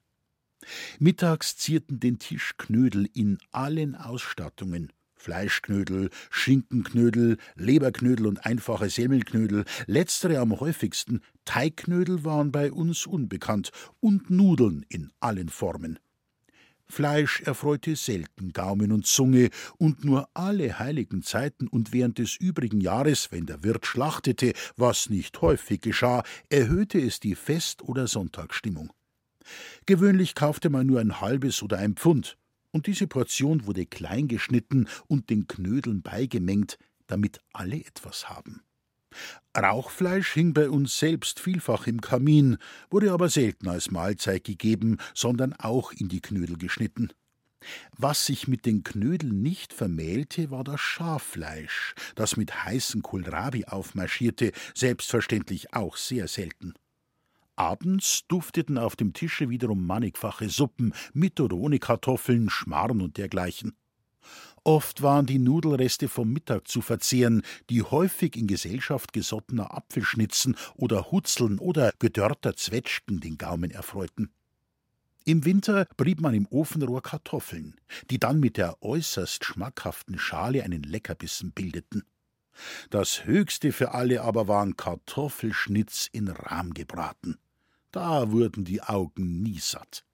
Mittags 0.99 1.57
zierten 1.57 2.01
den 2.01 2.19
Tisch 2.19 2.55
Knödel 2.57 3.09
in 3.13 3.39
allen 3.51 3.97
Ausstattungen, 3.97 4.93
Fleischknödel, 5.23 6.11
Schinkenknödel, 6.31 7.37
Leberknödel 7.55 8.27
und 8.27 8.45
einfache 8.45 8.91
Semmelknödel, 8.91 9.65
letztere 9.87 10.41
am 10.41 10.59
häufigsten, 10.59 11.21
Teigknödel 11.45 12.25
waren 12.25 12.51
bei 12.51 12.73
uns 12.73 13.07
unbekannt 13.07 13.71
und 14.01 14.31
Nudeln 14.31 14.85
in 14.89 15.13
allen 15.21 15.49
Formen. 15.49 16.01
Fleisch 16.89 17.41
erfreute 17.43 17.95
selten 17.95 18.53
Gaumen 18.53 18.91
und 18.91 19.07
Zunge, 19.07 19.51
und 19.79 20.05
nur 20.05 20.29
alle 20.35 20.81
heiligen 20.81 21.23
Zeiten 21.23 21.69
und 21.69 21.93
während 21.93 22.19
des 22.19 22.37
übrigen 22.37 22.81
Jahres, 22.81 23.31
wenn 23.31 23.47
der 23.47 23.63
Wirt 23.63 23.87
schlachtete, 23.87 24.53
was 24.77 25.09
nicht 25.09 25.41
häufig 25.41 25.81
geschah, 25.81 26.25
erhöhte 26.51 26.99
es 26.99 27.21
die 27.21 27.37
Fest- 27.37 27.83
oder 27.83 28.09
Sonntagsstimmung. 28.09 28.93
Gewöhnlich 29.87 30.35
kaufte 30.35 30.69
man 30.69 30.87
nur 30.87 31.01
ein 31.01 31.21
halbes 31.21 31.63
oder 31.63 31.79
ein 31.79 31.95
Pfund, 31.95 32.37
und 32.73 32.87
diese 32.87 33.07
Portion 33.07 33.67
wurde 33.67 33.87
klein 33.87 34.29
geschnitten 34.29 34.89
und 35.07 35.31
den 35.31 35.47
Knödeln 35.47 36.03
beigemengt, 36.03 36.79
damit 37.07 37.41
alle 37.53 37.77
etwas 37.77 38.29
haben. 38.29 38.63
Rauchfleisch 39.57 40.33
hing 40.33 40.55
bei 40.55 40.71
uns 40.71 40.99
selbst 40.99 41.39
vielfach 41.39 41.87
im 41.87 42.01
Kamin, 42.01 42.57
wurde 42.91 43.13
aber 43.13 43.29
selten 43.29 43.69
als 43.69 43.91
Mahlzeit 43.91 44.45
gegeben, 44.45 44.97
sondern 45.15 45.53
auch 45.53 45.93
in 45.93 46.09
die 46.09 46.23
Knödel 46.23 46.57
geschnitten. 46.57 47.13
Was 47.97 48.27
sich 48.27 48.49
mit 48.49 48.67
den 48.67 48.83
Knödeln 48.83 49.43
nicht 49.43 49.73
vermählte, 49.73 50.51
war 50.51 50.65
das 50.65 50.81
Schaffleisch, 50.81 51.95
das 52.17 52.37
mit 52.37 52.65
heißen 52.65 53.03
Kohlrabi 53.03 53.67
aufmarschierte, 53.67 54.53
selbstverständlich 54.75 55.73
auch 55.75 55.97
sehr 55.97 56.27
selten. 56.27 56.75
Abends 57.57 58.23
dufteten 58.29 58.79
auf 58.79 58.97
dem 58.97 59.13
Tische 59.13 59.51
wiederum 59.51 59.87
mannigfache 59.87 60.49
Suppen 60.49 60.95
mit 61.13 61.41
oder 61.41 61.57
ohne 61.57 61.79
Kartoffeln, 61.79 62.51
Schmarrn 62.51 63.01
und 63.01 63.19
dergleichen. 63.19 63.77
Oft 64.65 65.03
waren 65.03 65.27
die 65.27 65.41
Nudelreste 65.41 66.09
vom 66.09 66.33
Mittag 66.33 66.69
zu 66.69 66.83
verzehren, 66.83 67.43
die 67.69 67.83
häufig 67.83 68.37
in 68.37 68.47
Gesellschaft 68.47 69.13
gesottener 69.13 69.75
Apfelschnitzen 69.77 70.57
oder 70.77 71.11
Hutzeln 71.11 71.59
oder 71.59 71.93
gedörrter 71.99 72.55
Zwetschgen 72.55 73.21
den 73.21 73.39
Gaumen 73.39 73.73
erfreuten. 73.73 74.31
Im 75.25 75.45
Winter 75.45 75.87
brieb 75.97 76.21
man 76.21 76.35
im 76.35 76.47
Ofenrohr 76.47 77.03
Kartoffeln, 77.03 77.77
die 78.11 78.19
dann 78.19 78.41
mit 78.41 78.57
der 78.57 78.83
äußerst 78.83 79.45
schmackhaften 79.45 80.19
Schale 80.19 80.65
einen 80.65 80.83
Leckerbissen 80.83 81.53
bildeten. 81.53 82.05
Das 82.91 83.25
höchste 83.25 83.73
für 83.73 83.93
alle 83.93 84.23
aber 84.23 84.49
waren 84.49 84.77
Kartoffelschnitz 84.77 86.09
in 86.13 86.29
Rahm 86.29 86.75
gebraten. 86.75 87.39
Da 87.93 88.33
wurden 88.33 88.65
die 88.65 88.83
Augen 88.83 89.43
nie 89.43 89.59
satt. 89.59 90.05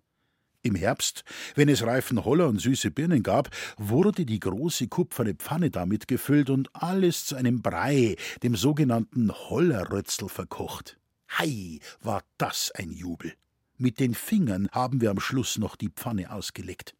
Im 0.62 0.74
Herbst, 0.74 1.22
wenn 1.54 1.68
es 1.68 1.84
reifen 1.84 2.24
Holler 2.24 2.48
und 2.48 2.60
süße 2.60 2.90
Birnen 2.90 3.22
gab, 3.22 3.50
wurde 3.76 4.26
die 4.26 4.40
große 4.40 4.88
kupferne 4.88 5.34
Pfanne 5.34 5.70
damit 5.70 6.08
gefüllt 6.08 6.50
und 6.50 6.68
alles 6.74 7.24
zu 7.24 7.36
einem 7.36 7.62
Brei, 7.62 8.16
dem 8.42 8.56
sogenannten 8.56 9.32
Hollerrötzl, 9.32 10.28
verkocht. 10.28 10.98
Hei, 11.30 11.78
war 12.02 12.24
das 12.36 12.72
ein 12.72 12.90
Jubel. 12.90 13.32
Mit 13.76 14.00
den 14.00 14.14
Fingern 14.14 14.68
haben 14.72 15.00
wir 15.00 15.12
am 15.12 15.20
Schluss 15.20 15.56
noch 15.56 15.76
die 15.76 15.90
Pfanne 15.90 16.32
ausgeleckt. 16.32 16.96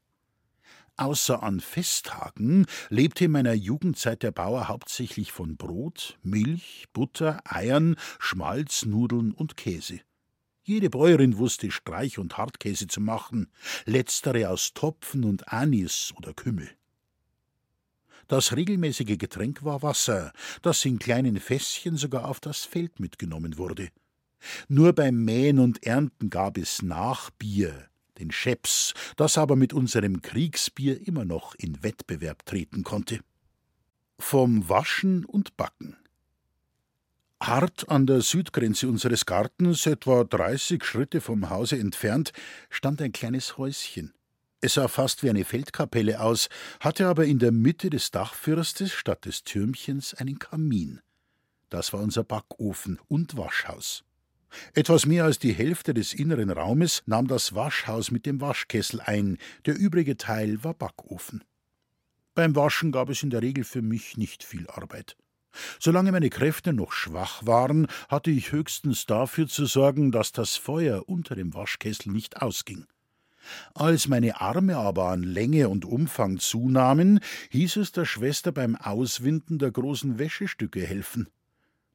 Außer 0.97 1.43
an 1.43 1.59
Festtagen 1.59 2.67
lebte 2.89 3.25
in 3.25 3.33
meiner 3.33 3.55
Jugendzeit 3.55 4.23
der 4.23 4.31
Bauer 4.31 4.69
hauptsächlich 4.69 5.33
von 5.33 5.57
Brot, 5.57 6.19
Milch, 6.23 6.87
Butter, 6.93 7.41
Eiern, 7.45 7.97
Schmalz, 8.21 8.85
Nudeln 8.85 9.33
und 9.33 9.57
Käse. 9.57 10.01
Jede 10.69 10.91
Bäuerin 10.91 11.39
wusste 11.39 11.71
Streich- 11.71 12.19
und 12.19 12.37
Hartkäse 12.37 12.89
zu 12.89 13.01
machen, 13.01 13.51
letztere 13.87 14.51
aus 14.51 14.75
Topfen 14.75 15.25
und 15.25 15.51
Anis 15.51 16.13
oder 16.19 16.35
Kümmel. 16.35 16.69
Das 18.27 18.55
regelmäßige 18.55 19.17
Getränk 19.17 19.65
war 19.65 19.83
Wasser, 19.83 20.31
das 20.61 20.85
in 20.85 20.99
kleinen 20.99 21.39
Fässchen 21.39 21.97
sogar 21.97 22.29
auf 22.29 22.39
das 22.39 22.67
Feld 22.67 23.01
mitgenommen 23.01 23.57
wurde. 23.57 23.89
Nur 24.69 24.93
beim 24.93 25.25
Mähen 25.25 25.59
und 25.59 25.87
Ernten 25.87 26.29
gab 26.29 26.59
es 26.59 26.83
Nachbier, 26.83 27.89
den 28.19 28.31
Scheps, 28.31 28.93
das 29.17 29.39
aber 29.39 29.57
mit 29.57 29.73
unserem 29.73 30.21
Kriegsbier 30.21 31.01
immer 31.09 31.25
noch 31.25 31.55
in 31.55 31.83
Wettbewerb 31.83 32.45
treten 32.45 32.85
konnte. 32.85 33.21
Vom 34.19 34.69
Waschen 34.69 35.25
und 35.25 35.57
Backen. 35.57 35.97
Hart 37.41 37.89
an 37.89 38.07
der 38.07 38.21
Südgrenze 38.21 38.89
unseres 38.89 39.25
Gartens, 39.25 39.87
etwa 39.87 40.25
30 40.25 40.83
Schritte 40.85 41.21
vom 41.21 41.51
Hause 41.51 41.79
entfernt, 41.79 42.33
stand 42.69 43.01
ein 43.01 43.13
kleines 43.13 43.57
Häuschen. 43.57 44.13
Es 44.61 44.75
sah 44.75 44.89
fast 44.89 45.23
wie 45.23 45.31
eine 45.31 45.45
Feldkapelle 45.45 46.21
aus, 46.21 46.49
hatte 46.81 47.07
aber 47.07 47.27
in 47.27 47.39
der 47.39 47.53
Mitte 47.53 47.91
des 47.91 48.11
Dachfürstes 48.11 48.93
statt 48.93 49.25
des 49.25 49.45
Türmchens 49.45 50.15
einen 50.15 50.41
Kamin. 50.41 51.01
Das 51.71 51.93
war 51.93 52.01
unser 52.01 52.25
Backofen 52.25 52.99
und 53.07 53.37
Waschhaus. 53.37 54.05
Etwas 54.75 55.07
mehr 55.07 55.25
als 55.25 55.39
die 55.39 55.53
Hälfte 55.53 55.95
des 55.95 56.15
inneren 56.15 56.51
Raumes 56.51 57.03
nahm 57.07 57.29
das 57.29 57.55
Waschhaus 57.55 58.11
mit 58.11 58.27
dem 58.27 58.41
Waschkessel 58.41 59.01
ein, 59.01 59.39
der 59.65 59.79
übrige 59.79 60.17
Teil 60.17 60.65
war 60.65 60.75
Backofen. 60.75 61.45
Beim 62.35 62.57
Waschen 62.57 62.91
gab 62.91 63.11
es 63.11 63.23
in 63.23 63.31
der 63.31 63.43
Regel 63.43 63.63
für 63.63 63.83
mich 63.83 64.17
nicht 64.17 64.43
viel 64.43 64.67
Arbeit. 64.69 65.17
Solange 65.81 66.13
meine 66.13 66.31
Kräfte 66.31 66.73
noch 66.73 66.93
schwach 66.93 67.47
waren, 67.47 67.87
hatte 68.09 68.31
ich 68.31 68.53
höchstens 68.53 69.07
dafür 69.07 69.49
zu 69.49 69.67
sorgen, 69.67 70.13
dass 70.13 70.33
das 70.33 70.57
Feuer 70.57 71.09
unter 71.09 71.35
dem 71.35 71.55
Waschkessel 71.55 72.13
nicht 72.13 72.43
ausging. 72.43 72.87
Als 73.75 74.09
meine 74.09 74.41
Arme 74.41 74.77
aber 74.77 75.09
an 75.09 75.23
Länge 75.23 75.69
und 75.69 75.85
Umfang 75.85 76.39
zunahmen, 76.39 77.21
hieß 77.51 77.77
es 77.77 77.93
der 77.93 78.05
Schwester 78.05 78.53
beim 78.53 78.77
Auswinden 78.77 79.59
der 79.59 79.71
großen 79.71 80.19
Wäschestücke 80.19 80.87
helfen. 80.87 81.29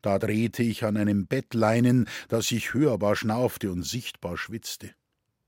Da 0.01 0.19
drehte 0.19 0.63
ich 0.63 0.83
an 0.83 0.97
einem 0.97 1.27
Bettleinen, 1.27 2.09
das 2.27 2.51
ich 2.51 2.73
hörbar 2.73 3.15
schnaufte 3.15 3.71
und 3.71 3.83
sichtbar 3.83 4.37
schwitzte. 4.37 4.91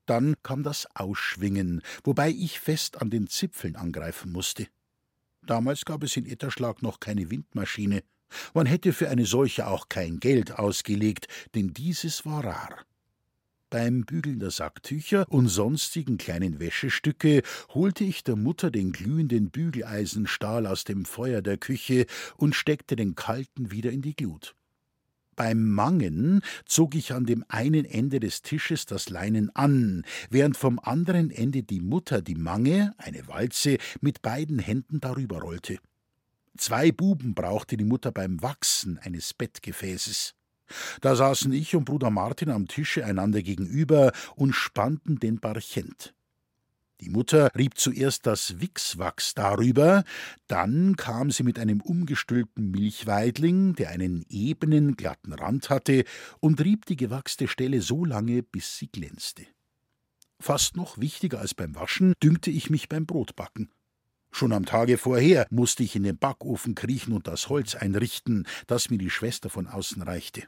Dann 0.06 0.36
kam 0.44 0.64
das 0.64 0.88
Ausschwingen, 0.96 1.82
wobei 2.04 2.30
ich 2.30 2.60
fest 2.60 3.02
an 3.02 3.10
den 3.10 3.28
Zipfeln 3.28 3.76
angreifen 3.76 4.32
musste. 4.32 4.68
Damals 5.46 5.86
gab 5.86 6.04
es 6.04 6.18
in 6.18 6.26
Etterschlag 6.26 6.82
noch 6.82 7.00
keine 7.00 7.30
Windmaschine. 7.30 8.04
Man 8.54 8.66
hätte 8.66 8.94
für 8.94 9.10
eine 9.10 9.26
solche 9.26 9.68
auch 9.68 9.90
kein 9.90 10.20
Geld 10.20 10.58
ausgelegt, 10.58 11.28
denn 11.54 11.74
dieses 11.74 12.26
war 12.26 12.44
rar. 12.44 12.86
Beim 13.70 14.06
Bügeln 14.06 14.40
der 14.40 14.52
Sacktücher 14.52 15.26
und 15.30 15.48
sonstigen 15.48 16.18
kleinen 16.18 16.60
Wäschestücke 16.60 17.42
holte 17.74 18.04
ich 18.04 18.24
der 18.24 18.36
Mutter 18.36 18.72
den 18.72 18.92
glühenden 18.92 19.50
Bügeleisenstahl 19.50 20.66
aus 20.66 20.84
dem 20.84 21.06
Feuer 21.06 21.42
der 21.42 21.58
Küche 21.58 22.06
und 22.38 22.56
steckte 22.56 22.96
den 22.96 23.16
kalten 23.16 23.72
wieder 23.72 23.92
in 23.92 24.02
die 24.02 24.16
Glut. 24.16 24.56
Beim 25.36 25.70
Mangen 25.70 26.42
zog 26.66 26.96
ich 26.96 27.14
an 27.14 27.26
dem 27.26 27.44
einen 27.50 27.86
Ende 27.86 28.20
des 28.20 28.42
Tisches 28.42 28.86
das 28.86 29.10
Leinen 29.10 29.54
an, 29.56 30.04
während 30.30 30.56
vom 30.56 30.80
anderen 30.80 31.30
Ende 31.30 31.64
die 31.64 31.82
Mutter 31.82 32.22
die 32.22 32.36
Mange, 32.36 32.94
eine 32.98 33.28
Walze, 33.28 33.78
mit 34.02 34.22
beiden 34.22 34.60
Händen 34.60 35.02
darüber 35.02 35.40
rollte. 35.40 35.78
Zwei 36.58 36.92
Buben 36.92 37.36
brauchte 37.36 37.76
die 37.76 37.84
Mutter 37.84 38.12
beim 38.12 38.42
Wachsen 38.42 38.98
eines 39.00 39.34
Bettgefäßes. 39.34 40.36
Da 41.02 41.16
saßen 41.16 41.52
ich 41.52 41.76
und 41.76 41.86
Bruder 41.86 42.10
Martin 42.10 42.50
am 42.50 42.68
Tische 42.68 43.06
einander 43.06 43.42
gegenüber 43.42 44.14
und 44.36 44.54
spannten 44.54 45.20
den 45.20 45.40
Barchent. 45.40 46.16
Die 47.02 47.10
Mutter 47.10 47.52
rieb 47.58 47.78
zuerst 47.78 48.26
das 48.26 48.62
Wichswachs 48.62 49.34
darüber, 49.34 50.06
dann 50.48 50.96
kam 50.96 51.30
sie 51.30 51.44
mit 51.44 51.60
einem 51.60 51.82
umgestülpten 51.82 52.72
Milchweidling, 52.72 53.76
der 53.76 53.90
einen 53.90 54.26
ebenen, 54.30 54.96
glatten 54.96 55.34
Rand 55.34 55.70
hatte, 55.70 56.06
und 56.40 56.64
rieb 56.64 56.86
die 56.86 56.96
gewachste 56.96 57.50
Stelle 57.50 57.82
so 57.82 58.06
lange, 58.06 58.44
bis 58.44 58.78
sie 58.78 58.88
glänzte. 58.88 59.46
Fast 60.40 60.78
noch 60.78 60.98
wichtiger 60.98 61.40
als 61.40 61.54
beim 61.54 61.76
Waschen 61.76 62.14
dünkte 62.24 62.50
ich 62.50 62.70
mich 62.70 62.88
beim 62.88 63.06
Brotbacken. 63.06 63.72
Schon 64.32 64.52
am 64.52 64.66
Tage 64.66 64.98
vorher 64.98 65.48
musste 65.50 65.84
ich 65.84 65.96
in 65.96 66.04
den 66.04 66.18
Backofen 66.18 66.76
kriechen 66.76 67.14
und 67.14 67.28
das 67.28 67.50
Holz 67.50 67.76
einrichten, 67.76 68.46
das 68.68 68.90
mir 68.90 68.98
die 68.98 69.10
Schwester 69.10 69.50
von 69.50 69.68
außen 69.68 70.02
reichte. 70.02 70.44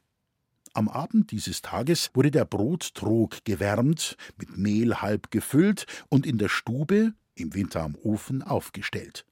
Am 0.78 0.90
Abend 0.90 1.32
dieses 1.32 1.64
Tages 1.64 2.12
wurde 2.14 2.30
der 2.30 2.46
Brottrog 2.46 3.44
gewärmt, 3.46 4.16
mit 4.38 4.60
Mehl 4.60 5.02
halb 5.02 5.32
gefüllt 5.32 5.88
und 6.10 6.28
in 6.28 6.38
der 6.38 6.50
Stube, 6.50 7.16
im 7.34 7.56
Winter 7.56 7.82
am 7.82 7.96
Ofen, 7.96 8.44
aufgestellt. 8.44 9.26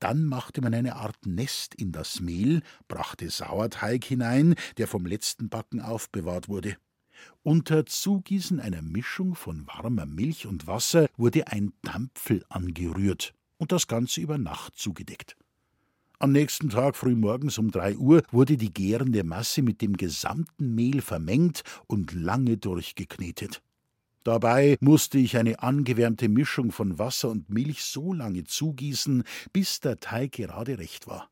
Dann 0.00 0.26
machte 0.26 0.60
man 0.60 0.74
eine 0.74 0.96
Art 0.96 1.24
Nest 1.24 1.74
in 1.74 1.92
das 1.92 2.20
Mehl, 2.20 2.60
brachte 2.88 3.30
Sauerteig 3.30 4.04
hinein, 4.04 4.54
der 4.76 4.86
vom 4.86 5.06
letzten 5.06 5.48
Backen 5.48 5.80
aufbewahrt 5.80 6.50
wurde. 6.50 6.76
Unter 7.42 7.86
Zugießen 7.86 8.60
einer 8.60 8.82
Mischung 8.82 9.34
von 9.34 9.66
warmer 9.66 10.04
Milch 10.04 10.46
und 10.46 10.66
Wasser 10.66 11.08
wurde 11.16 11.46
ein 11.46 11.72
Dampfel 11.80 12.44
angerührt 12.50 13.32
und 13.56 13.72
das 13.72 13.86
Ganze 13.86 14.20
über 14.20 14.36
Nacht 14.36 14.76
zugedeckt. 14.76 15.38
Am 16.18 16.32
nächsten 16.32 16.70
Tag 16.70 16.96
früh 16.96 17.14
morgens 17.14 17.58
um 17.58 17.70
drei 17.70 17.94
Uhr 17.94 18.22
wurde 18.30 18.56
die 18.56 18.72
gärende 18.72 19.22
Masse 19.22 19.60
mit 19.60 19.82
dem 19.82 19.98
gesamten 19.98 20.74
Mehl 20.74 21.02
vermengt 21.02 21.62
und 21.88 22.14
lange 22.14 22.56
durchgeknetet. 22.56 23.62
Dabei 24.24 24.78
musste 24.80 25.18
ich 25.18 25.36
eine 25.36 25.62
angewärmte 25.62 26.30
Mischung 26.30 26.72
von 26.72 26.98
Wasser 26.98 27.28
und 27.28 27.50
Milch 27.50 27.84
so 27.84 28.14
lange 28.14 28.44
zugießen, 28.44 29.24
bis 29.52 29.80
der 29.80 30.00
Teig 30.00 30.32
gerade 30.32 30.78
recht 30.78 31.06
war. 31.06 31.28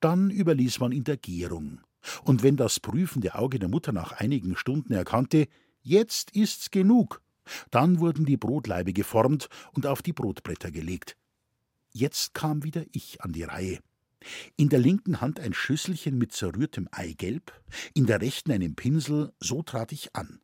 Dann 0.00 0.30
überließ 0.30 0.80
man 0.80 0.90
ihn 0.90 1.04
der 1.04 1.16
Gärung. 1.16 1.80
Und 2.24 2.42
wenn 2.42 2.56
das 2.56 2.80
prüfende 2.80 3.36
Auge 3.36 3.60
der 3.60 3.68
Mutter 3.68 3.92
nach 3.92 4.10
einigen 4.10 4.56
Stunden 4.56 4.92
erkannte, 4.92 5.46
jetzt 5.82 6.34
ist's 6.34 6.72
genug, 6.72 7.22
dann 7.70 8.00
wurden 8.00 8.26
die 8.26 8.36
Brotlaibe 8.36 8.92
geformt 8.92 9.48
und 9.72 9.86
auf 9.86 10.02
die 10.02 10.12
Brotbretter 10.12 10.72
gelegt. 10.72 11.16
Jetzt 11.92 12.34
kam 12.34 12.64
wieder 12.64 12.84
ich 12.92 13.22
an 13.22 13.32
die 13.32 13.44
Reihe. 13.44 13.78
In 14.56 14.68
der 14.68 14.78
linken 14.78 15.20
Hand 15.20 15.40
ein 15.40 15.54
Schüsselchen 15.54 16.18
mit 16.18 16.32
zerrührtem 16.32 16.88
Eigelb, 16.92 17.52
in 17.94 18.06
der 18.06 18.20
rechten 18.20 18.52
einen 18.52 18.74
Pinsel, 18.74 19.32
so 19.40 19.62
trat 19.62 19.92
ich 19.92 20.14
an. 20.14 20.40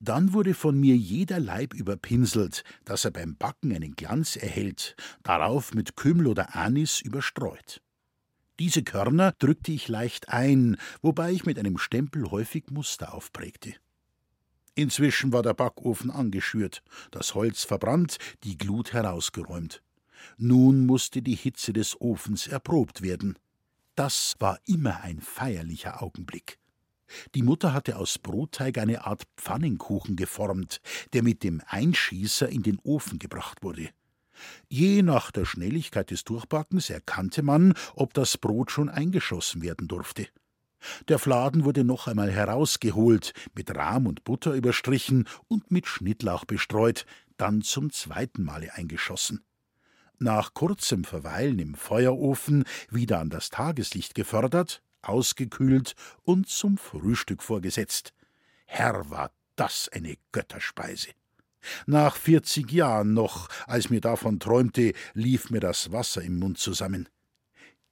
Dann 0.00 0.32
wurde 0.32 0.54
von 0.54 0.78
mir 0.78 0.96
jeder 0.96 1.40
Leib 1.40 1.74
überpinselt, 1.74 2.62
dass 2.84 3.04
er 3.04 3.10
beim 3.10 3.36
Backen 3.36 3.74
einen 3.74 3.96
Glanz 3.96 4.36
erhält, 4.36 4.94
darauf 5.22 5.74
mit 5.74 5.96
Kümmel 5.96 6.28
oder 6.28 6.54
Anis 6.54 7.00
überstreut. 7.00 7.82
Diese 8.60 8.82
Körner 8.82 9.32
drückte 9.38 9.72
ich 9.72 9.88
leicht 9.88 10.30
ein, 10.30 10.76
wobei 11.02 11.32
ich 11.32 11.46
mit 11.46 11.58
einem 11.58 11.78
Stempel 11.78 12.30
häufig 12.30 12.70
Muster 12.70 13.14
aufprägte. 13.14 13.74
Inzwischen 14.74 15.32
war 15.32 15.42
der 15.42 15.54
Backofen 15.54 16.10
angeschürt, 16.10 16.82
das 17.10 17.34
Holz 17.34 17.64
verbrannt, 17.64 18.18
die 18.44 18.56
Glut 18.56 18.92
herausgeräumt. 18.92 19.82
Nun 20.36 20.86
musste 20.86 21.22
die 21.22 21.34
Hitze 21.34 21.72
des 21.72 22.00
Ofens 22.00 22.46
erprobt 22.46 23.02
werden. 23.02 23.38
Das 23.94 24.36
war 24.38 24.60
immer 24.66 25.00
ein 25.02 25.20
feierlicher 25.20 26.02
Augenblick. 26.02 26.58
Die 27.34 27.42
Mutter 27.42 27.72
hatte 27.72 27.96
aus 27.96 28.18
Brotteig 28.18 28.78
eine 28.78 29.06
Art 29.06 29.24
Pfannenkuchen 29.36 30.16
geformt, 30.16 30.80
der 31.12 31.22
mit 31.22 31.42
dem 31.42 31.62
Einschießer 31.66 32.48
in 32.48 32.62
den 32.62 32.78
Ofen 32.84 33.18
gebracht 33.18 33.62
wurde. 33.62 33.88
Je 34.68 35.02
nach 35.02 35.30
der 35.32 35.44
Schnelligkeit 35.44 36.10
des 36.10 36.24
Durchbackens 36.24 36.90
erkannte 36.90 37.42
man, 37.42 37.74
ob 37.94 38.14
das 38.14 38.38
Brot 38.38 38.70
schon 38.70 38.88
eingeschossen 38.88 39.62
werden 39.62 39.88
durfte. 39.88 40.28
Der 41.08 41.18
Fladen 41.18 41.64
wurde 41.64 41.82
noch 41.82 42.06
einmal 42.06 42.30
herausgeholt, 42.30 43.32
mit 43.56 43.74
Rahm 43.74 44.06
und 44.06 44.22
Butter 44.22 44.54
überstrichen 44.54 45.26
und 45.48 45.72
mit 45.72 45.88
Schnittlauch 45.88 46.44
bestreut, 46.44 47.04
dann 47.36 47.62
zum 47.62 47.90
zweiten 47.90 48.44
Male 48.44 48.72
eingeschossen 48.74 49.42
nach 50.18 50.54
kurzem 50.54 51.04
Verweilen 51.04 51.58
im 51.58 51.74
Feuerofen 51.74 52.64
wieder 52.90 53.20
an 53.20 53.30
das 53.30 53.50
Tageslicht 53.50 54.14
gefördert, 54.14 54.82
ausgekühlt 55.02 55.94
und 56.22 56.48
zum 56.48 56.78
Frühstück 56.78 57.42
vorgesetzt. 57.42 58.12
Herr, 58.66 59.10
war 59.10 59.30
das 59.56 59.88
eine 59.88 60.16
Götterspeise. 60.32 61.10
Nach 61.86 62.16
vierzig 62.16 62.70
Jahren 62.72 63.14
noch, 63.14 63.48
als 63.66 63.90
mir 63.90 64.00
davon 64.00 64.38
träumte, 64.38 64.92
lief 65.14 65.50
mir 65.50 65.60
das 65.60 65.92
Wasser 65.92 66.22
im 66.22 66.38
Mund 66.38 66.58
zusammen. 66.58 67.08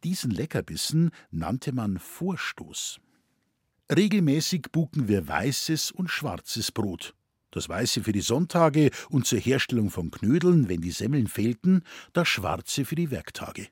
Diesen 0.04 0.30
Leckerbissen 0.30 1.10
nannte 1.30 1.72
man 1.72 1.98
Vorstoß. 1.98 3.00
Regelmäßig 3.94 4.66
buken 4.72 5.08
wir 5.08 5.26
weißes 5.26 5.90
und 5.90 6.08
schwarzes 6.08 6.72
Brot. 6.72 7.14
Das 7.56 7.70
weiße 7.70 8.02
für 8.02 8.12
die 8.12 8.20
Sonntage 8.20 8.90
und 9.08 9.26
zur 9.26 9.38
Herstellung 9.38 9.88
von 9.88 10.10
Knödeln, 10.10 10.68
wenn 10.68 10.82
die 10.82 10.90
Semmeln 10.90 11.26
fehlten, 11.26 11.84
das 12.12 12.28
schwarze 12.28 12.84
für 12.84 12.96
die 12.96 13.10
Werktage. 13.10 13.68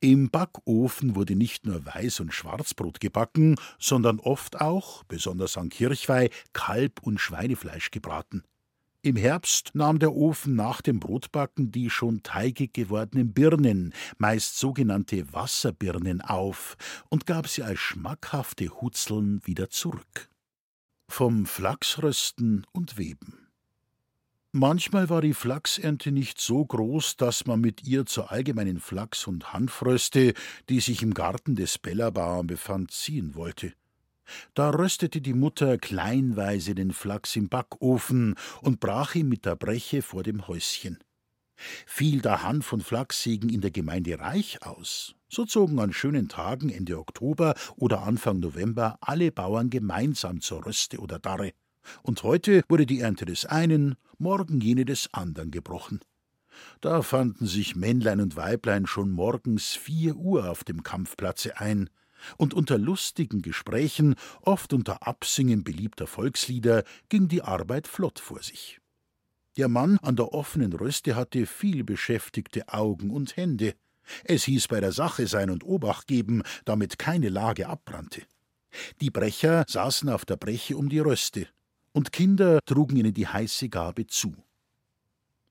Im 0.00 0.30
Backofen 0.30 1.14
wurde 1.14 1.36
nicht 1.36 1.66
nur 1.66 1.80
Weiß- 1.80 2.22
und 2.22 2.32
Schwarzbrot 2.32 2.98
gebacken, 2.98 3.56
sondern 3.78 4.18
oft 4.18 4.62
auch, 4.62 5.04
besonders 5.04 5.58
an 5.58 5.68
Kirchweih, 5.68 6.30
Kalb- 6.54 7.02
und 7.02 7.20
Schweinefleisch 7.20 7.90
gebraten. 7.90 8.44
Im 9.02 9.16
Herbst 9.16 9.72
nahm 9.74 9.98
der 9.98 10.14
Ofen 10.14 10.54
nach 10.54 10.80
dem 10.80 11.00
Brotbacken 11.00 11.70
die 11.70 11.90
schon 11.90 12.22
teigig 12.22 12.72
gewordenen 12.72 13.34
Birnen, 13.34 13.92
meist 14.16 14.58
sogenannte 14.58 15.30
Wasserbirnen, 15.34 16.22
auf 16.22 16.78
und 17.10 17.26
gab 17.26 17.46
sie 17.46 17.62
als 17.62 17.78
schmackhafte 17.78 18.80
Hutzeln 18.80 19.42
wieder 19.44 19.68
zurück. 19.68 20.30
Vom 21.12 21.44
Flachsrösten 21.44 22.64
und 22.72 22.96
Weben. 22.96 23.48
Manchmal 24.52 25.10
war 25.10 25.20
die 25.20 25.34
Flachsernte 25.34 26.12
nicht 26.12 26.40
so 26.40 26.64
groß, 26.64 27.16
dass 27.16 27.46
man 27.46 27.60
mit 27.60 27.82
ihr 27.82 28.06
zur 28.06 28.30
allgemeinen 28.30 28.78
Flachs- 28.78 29.26
und 29.26 29.52
Hanfröste, 29.52 30.34
die 30.68 30.78
sich 30.78 31.02
im 31.02 31.12
Garten 31.12 31.56
des 31.56 31.78
Bellabauern 31.78 32.46
befand, 32.46 32.92
ziehen 32.92 33.34
wollte. 33.34 33.74
Da 34.54 34.70
röstete 34.70 35.20
die 35.20 35.34
Mutter 35.34 35.78
kleinweise 35.78 36.76
den 36.76 36.92
Flachs 36.92 37.34
im 37.34 37.48
Backofen 37.48 38.36
und 38.62 38.78
brach 38.78 39.16
ihn 39.16 39.28
mit 39.28 39.44
der 39.44 39.56
Breche 39.56 40.02
vor 40.02 40.22
dem 40.22 40.46
Häuschen. 40.46 41.00
Fiel 41.86 42.20
der 42.20 42.42
Hanf- 42.42 42.72
und 42.72 42.82
Flachssegen 42.82 43.50
in 43.50 43.60
der 43.60 43.70
Gemeinde 43.70 44.18
reich 44.18 44.62
aus, 44.62 45.14
so 45.28 45.44
zogen 45.44 45.78
an 45.78 45.92
schönen 45.92 46.28
Tagen 46.28 46.70
Ende 46.70 46.98
Oktober 46.98 47.54
oder 47.76 48.02
Anfang 48.02 48.40
November 48.40 48.98
alle 49.00 49.32
Bauern 49.32 49.70
gemeinsam 49.70 50.40
zur 50.40 50.66
Röste 50.66 50.98
oder 50.98 51.18
Darre 51.18 51.52
und 52.02 52.22
heute 52.22 52.62
wurde 52.68 52.86
die 52.86 53.00
Ernte 53.00 53.24
des 53.24 53.46
einen, 53.46 53.96
morgen 54.18 54.60
jene 54.60 54.84
des 54.84 55.12
andern 55.12 55.50
gebrochen. 55.50 56.00
Da 56.80 57.02
fanden 57.02 57.46
sich 57.46 57.76
Männlein 57.76 58.20
und 58.20 58.36
Weiblein 58.36 58.86
schon 58.86 59.10
morgens 59.10 59.74
vier 59.74 60.16
Uhr 60.16 60.50
auf 60.50 60.64
dem 60.64 60.82
Kampfplatze 60.82 61.58
ein, 61.58 61.90
und 62.36 62.52
unter 62.52 62.76
lustigen 62.76 63.40
Gesprächen, 63.40 64.14
oft 64.42 64.74
unter 64.74 65.06
Absingen 65.06 65.64
beliebter 65.64 66.06
Volkslieder, 66.06 66.84
ging 67.08 67.28
die 67.28 67.40
Arbeit 67.40 67.88
flott 67.88 68.20
vor 68.20 68.42
sich. 68.42 68.79
Der 69.56 69.68
Mann 69.68 69.98
an 69.98 70.16
der 70.16 70.32
offenen 70.32 70.72
Röste 70.72 71.16
hatte 71.16 71.46
viel 71.46 71.82
beschäftigte 71.84 72.68
Augen 72.68 73.10
und 73.10 73.36
Hände. 73.36 73.74
Es 74.24 74.44
hieß 74.44 74.68
bei 74.68 74.80
der 74.80 74.92
Sache 74.92 75.26
sein 75.26 75.50
und 75.50 75.64
Obacht 75.64 76.06
geben, 76.06 76.42
damit 76.64 76.98
keine 76.98 77.28
Lage 77.28 77.68
abbrannte. 77.68 78.22
Die 79.00 79.10
Brecher 79.10 79.64
saßen 79.68 80.08
auf 80.08 80.24
der 80.24 80.36
Breche 80.36 80.76
um 80.76 80.88
die 80.88 81.00
Röste, 81.00 81.48
und 81.92 82.12
Kinder 82.12 82.60
trugen 82.64 82.96
ihnen 82.96 83.14
die 83.14 83.26
heiße 83.26 83.68
Gabe 83.68 84.06
zu. 84.06 84.36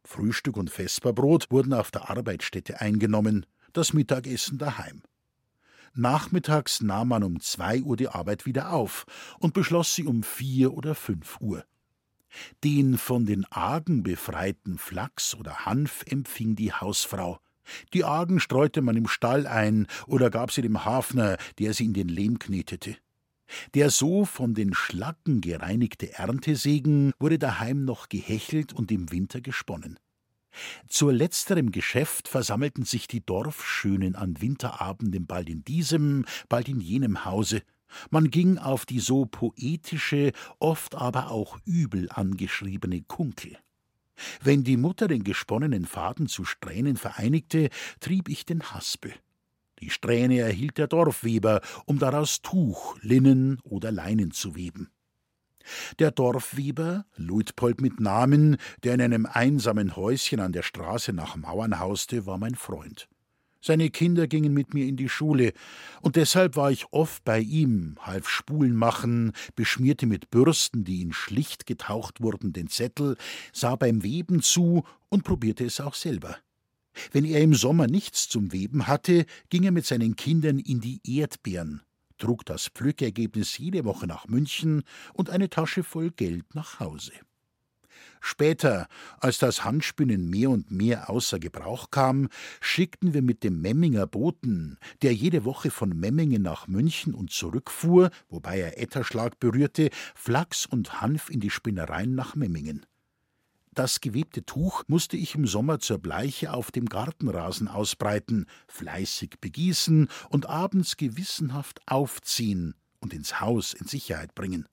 Frühstück 0.06 0.56
und 0.58 0.70
Vesperbrot 0.70 1.52
wurden 1.52 1.74
auf 1.74 1.92
der 1.92 2.10
Arbeitsstätte 2.10 2.80
eingenommen, 2.80 3.46
das 3.74 3.94
Mittagessen 3.94 4.58
daheim. 4.58 5.04
Nachmittags 5.94 6.82
nahm 6.82 7.10
man 7.10 7.24
um 7.24 7.42
zwei 7.42 7.82
Uhr 7.82 7.98
die 7.98 8.08
Arbeit 8.08 8.46
wieder 8.46 8.72
auf 8.72 9.06
und 9.40 9.54
beschloss 9.54 9.96
sie 9.96 10.06
um 10.06 10.24
vier 10.24 10.74
oder 10.74 10.96
fünf 10.96 11.40
Uhr. 11.42 11.66
Den 12.64 12.98
von 12.98 13.26
den 13.26 13.46
Argen 13.46 14.04
befreiten 14.04 14.78
Flachs 14.78 15.36
oder 15.36 15.66
Hanf 15.66 16.04
empfing 16.08 16.56
die 16.56 16.74
Hausfrau. 16.74 17.40
Die 17.94 18.04
Argen 18.04 18.40
streute 18.40 18.82
man 18.82 18.98
im 18.98 19.08
Stall 19.08 19.48
ein 19.48 19.88
oder 20.08 20.30
gab 20.30 20.52
sie 20.52 20.62
dem 20.62 20.86
Hafner, 20.86 21.38
der 21.60 21.74
sie 21.74 21.86
in 21.86 21.94
den 21.94 22.10
Lehm 22.10 22.40
knetete. 22.40 22.98
Der 23.74 23.90
so 23.90 24.26
von 24.26 24.54
den 24.54 24.74
Schlacken 24.74 25.42
gereinigte 25.42 26.14
Erntesegen 26.14 27.14
wurde 27.20 27.40
daheim 27.40 27.84
noch 27.84 28.10
gehechelt 28.10 28.74
und 28.74 28.92
im 28.92 29.12
Winter 29.12 29.42
gesponnen. 29.42 30.00
Zur 30.88 31.14
letzterem 31.14 31.72
Geschäft 31.72 32.28
versammelten 32.28 32.84
sich 32.84 33.08
die 33.08 33.26
Dorfschönen 33.26 34.16
an 34.16 34.42
Winterabenden 34.42 35.26
bald 35.26 35.50
in 35.50 35.64
diesem, 35.64 36.26
bald 36.48 36.68
in 36.68 36.82
jenem 36.82 37.26
Hause. 37.26 37.62
Man 38.10 38.30
ging 38.30 38.58
auf 38.58 38.86
die 38.86 39.00
so 39.00 39.26
poetische, 39.26 40.32
oft 40.60 40.96
aber 40.96 41.32
auch 41.32 41.58
übel 41.66 42.10
angeschriebene 42.10 43.02
Kunkel. 43.04 43.58
Wenn 44.42 44.64
die 44.64 44.78
Mutter 44.78 45.08
den 45.08 45.24
gesponnenen 45.24 45.86
Faden 45.86 46.28
zu 46.28 46.44
Strähnen 46.44 46.98
vereinigte, 46.98 47.70
trieb 48.00 48.30
ich 48.30 48.46
den 48.46 48.64
Haspel. 48.64 49.14
Die 49.80 49.90
Strähne 49.90 50.40
erhielt 50.40 50.78
der 50.78 50.88
Dorfweber, 50.88 51.62
um 51.86 52.00
daraus 52.00 52.42
Tuch, 52.42 52.98
Linnen 53.02 53.60
oder 53.64 53.92
Leinen 53.92 54.32
zu 54.32 54.56
weben. 54.56 54.90
Der 56.00 56.12
Dorfweber, 56.12 57.06
Luitpold 57.16 57.80
mit 57.80 58.00
Namen, 58.00 58.58
der 58.84 58.96
in 58.96 59.02
einem 59.02 59.26
einsamen 59.26 59.96
Häuschen 59.96 60.40
an 60.40 60.52
der 60.52 60.64
Straße 60.64 61.14
nach 61.14 61.36
Mauern 61.36 61.80
hauste, 61.80 62.26
war 62.26 62.38
mein 62.38 62.56
Freund. 62.56 63.08
Seine 63.62 63.90
Kinder 63.90 64.28
gingen 64.28 64.54
mit 64.54 64.74
mir 64.74 64.86
in 64.86 64.96
die 64.96 65.10
Schule, 65.10 65.54
und 66.02 66.16
deshalb 66.16 66.56
war 66.56 66.72
ich 66.72 66.86
oft 66.92 67.24
bei 67.26 67.40
ihm, 67.40 67.98
half 68.00 68.30
Spulen 68.30 68.76
machen, 68.76 69.34
beschmierte 69.56 70.06
mit 70.06 70.30
Bürsten, 70.30 70.86
die 70.86 71.02
in 71.02 71.12
schlicht 71.12 71.66
getaucht 71.66 72.22
wurden, 72.22 72.54
den 72.54 72.68
Zettel, 72.68 73.18
sah 73.52 73.76
beim 73.76 74.04
Weben 74.04 74.42
zu 74.42 74.84
und 75.10 75.24
probierte 75.24 75.66
es 75.66 75.82
auch 75.82 75.96
selber. 75.96 76.38
Wenn 77.12 77.26
er 77.26 77.42
im 77.42 77.54
Sommer 77.54 77.88
nichts 77.88 78.30
zum 78.30 78.52
Weben 78.52 78.88
hatte, 78.88 79.26
ging 79.50 79.64
er 79.64 79.72
mit 79.72 79.86
seinen 79.86 80.16
Kindern 80.16 80.60
in 80.60 80.80
die 80.80 81.02
Erdbeeren, 81.06 81.82
trug 82.18 82.46
das 82.46 82.68
Pflückergebnis 82.68 83.58
jede 83.58 83.84
Woche 83.86 84.08
nach 84.08 84.28
München 84.28 84.84
und 85.14 85.30
eine 85.30 85.50
Tasche 85.50 85.84
voll 85.84 86.12
Geld 86.12 86.56
nach 86.56 86.80
Hause. 86.80 87.14
Später, 88.22 88.88
als 89.20 89.38
das 89.38 89.64
Handspinnen 89.64 90.30
mehr 90.30 90.50
und 90.50 90.72
mehr 90.72 91.10
außer 91.10 91.40
Gebrauch 91.40 91.90
kam, 91.92 92.30
schickten 92.60 93.14
wir 93.14 93.22
mit 93.22 93.44
dem 93.44 93.62
Memminger 93.62 94.08
Boten, 94.08 94.78
der 95.02 95.14
jede 95.14 95.46
Woche 95.46 95.72
von 95.72 95.90
Memmingen 95.90 96.42
nach 96.42 96.68
München 96.68 97.14
und 97.14 97.32
zurückfuhr, 97.32 98.10
wobei 98.30 98.60
er 98.60 98.82
Etterschlag 98.82 99.40
berührte, 99.40 99.90
Flachs 100.16 100.66
und 100.66 101.02
Hanf 101.02 101.30
in 101.30 101.40
die 101.40 101.50
Spinnereien 101.50 102.16
nach 102.16 102.36
Memmingen. 102.36 102.86
Das 103.74 104.02
gewebte 104.02 104.46
Tuch 104.46 104.84
musste 104.88 105.16
ich 105.16 105.36
im 105.36 105.48
Sommer 105.48 105.80
zur 105.80 106.00
Bleiche 106.00 106.54
auf 106.54 106.72
dem 106.72 106.88
Gartenrasen 106.88 107.68
ausbreiten, 107.68 108.46
fleißig 108.68 109.36
begießen 109.40 110.10
und 110.30 110.48
abends 110.48 110.98
gewissenhaft 110.98 111.80
aufziehen 111.86 112.76
und 113.00 113.14
ins 113.14 113.40
Haus 113.40 113.74
in 113.74 113.88
Sicherheit 113.88 114.36
bringen. 114.36 114.68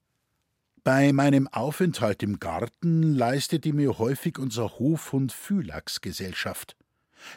Bei 0.87 1.11
meinem 1.11 1.49
Aufenthalt 1.49 2.23
im 2.23 2.39
Garten 2.39 3.13
leistete 3.13 3.73
mir 3.73 3.97
häufig 3.97 4.39
unser 4.39 4.79
Hofhund 4.79 5.33
Phylax 5.33 5.99
Gesellschaft. 5.99 6.77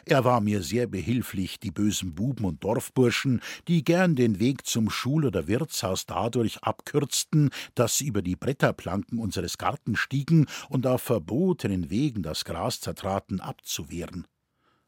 Er 0.05 0.23
war 0.23 0.39
mir 0.39 0.63
sehr 0.63 0.87
behilflich, 0.87 1.59
die 1.59 1.71
bösen 1.71 2.15
Buben 2.15 2.45
und 2.45 2.63
Dorfburschen, 2.63 3.41
die 3.67 3.83
gern 3.83 4.15
den 4.15 4.39
Weg 4.39 4.65
zum 4.65 4.89
Schul- 4.89 5.25
oder 5.25 5.49
Wirtshaus 5.49 6.05
dadurch 6.05 6.63
abkürzten, 6.63 7.49
dass 7.75 7.97
sie 7.97 8.07
über 8.07 8.21
die 8.21 8.37
Bretterplanken 8.37 9.19
unseres 9.19 9.57
Gartens 9.57 9.99
stiegen 9.99 10.47
und 10.69 10.87
auf 10.87 11.01
verbotenen 11.01 11.89
Wegen 11.89 12.23
das 12.23 12.45
Gras 12.45 12.79
zertraten, 12.79 13.41
abzuwehren. 13.41 14.27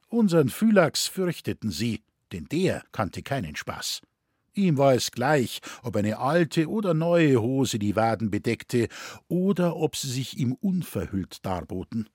Unseren 0.08 0.48
Phylax 0.48 1.08
fürchteten 1.08 1.70
sie, 1.70 2.02
denn 2.32 2.46
der 2.46 2.86
kannte 2.94 3.24
keinen 3.24 3.58
Spaß. 3.58 4.00
Ihm 4.56 4.78
war 4.78 4.94
es 4.94 5.12
gleich, 5.12 5.62
ob 5.82 5.96
eine 5.96 6.20
alte 6.20 6.70
oder 6.70 6.94
neue 6.94 7.42
Hose 7.42 7.80
die 7.80 7.96
Waden 7.96 8.30
bedeckte 8.30 8.88
oder 9.28 9.76
ob 9.76 9.96
sie 9.96 10.10
sich 10.10 10.38
ihm 10.38 10.54
unverhüllt 10.54 11.44
darboten. 11.44 12.08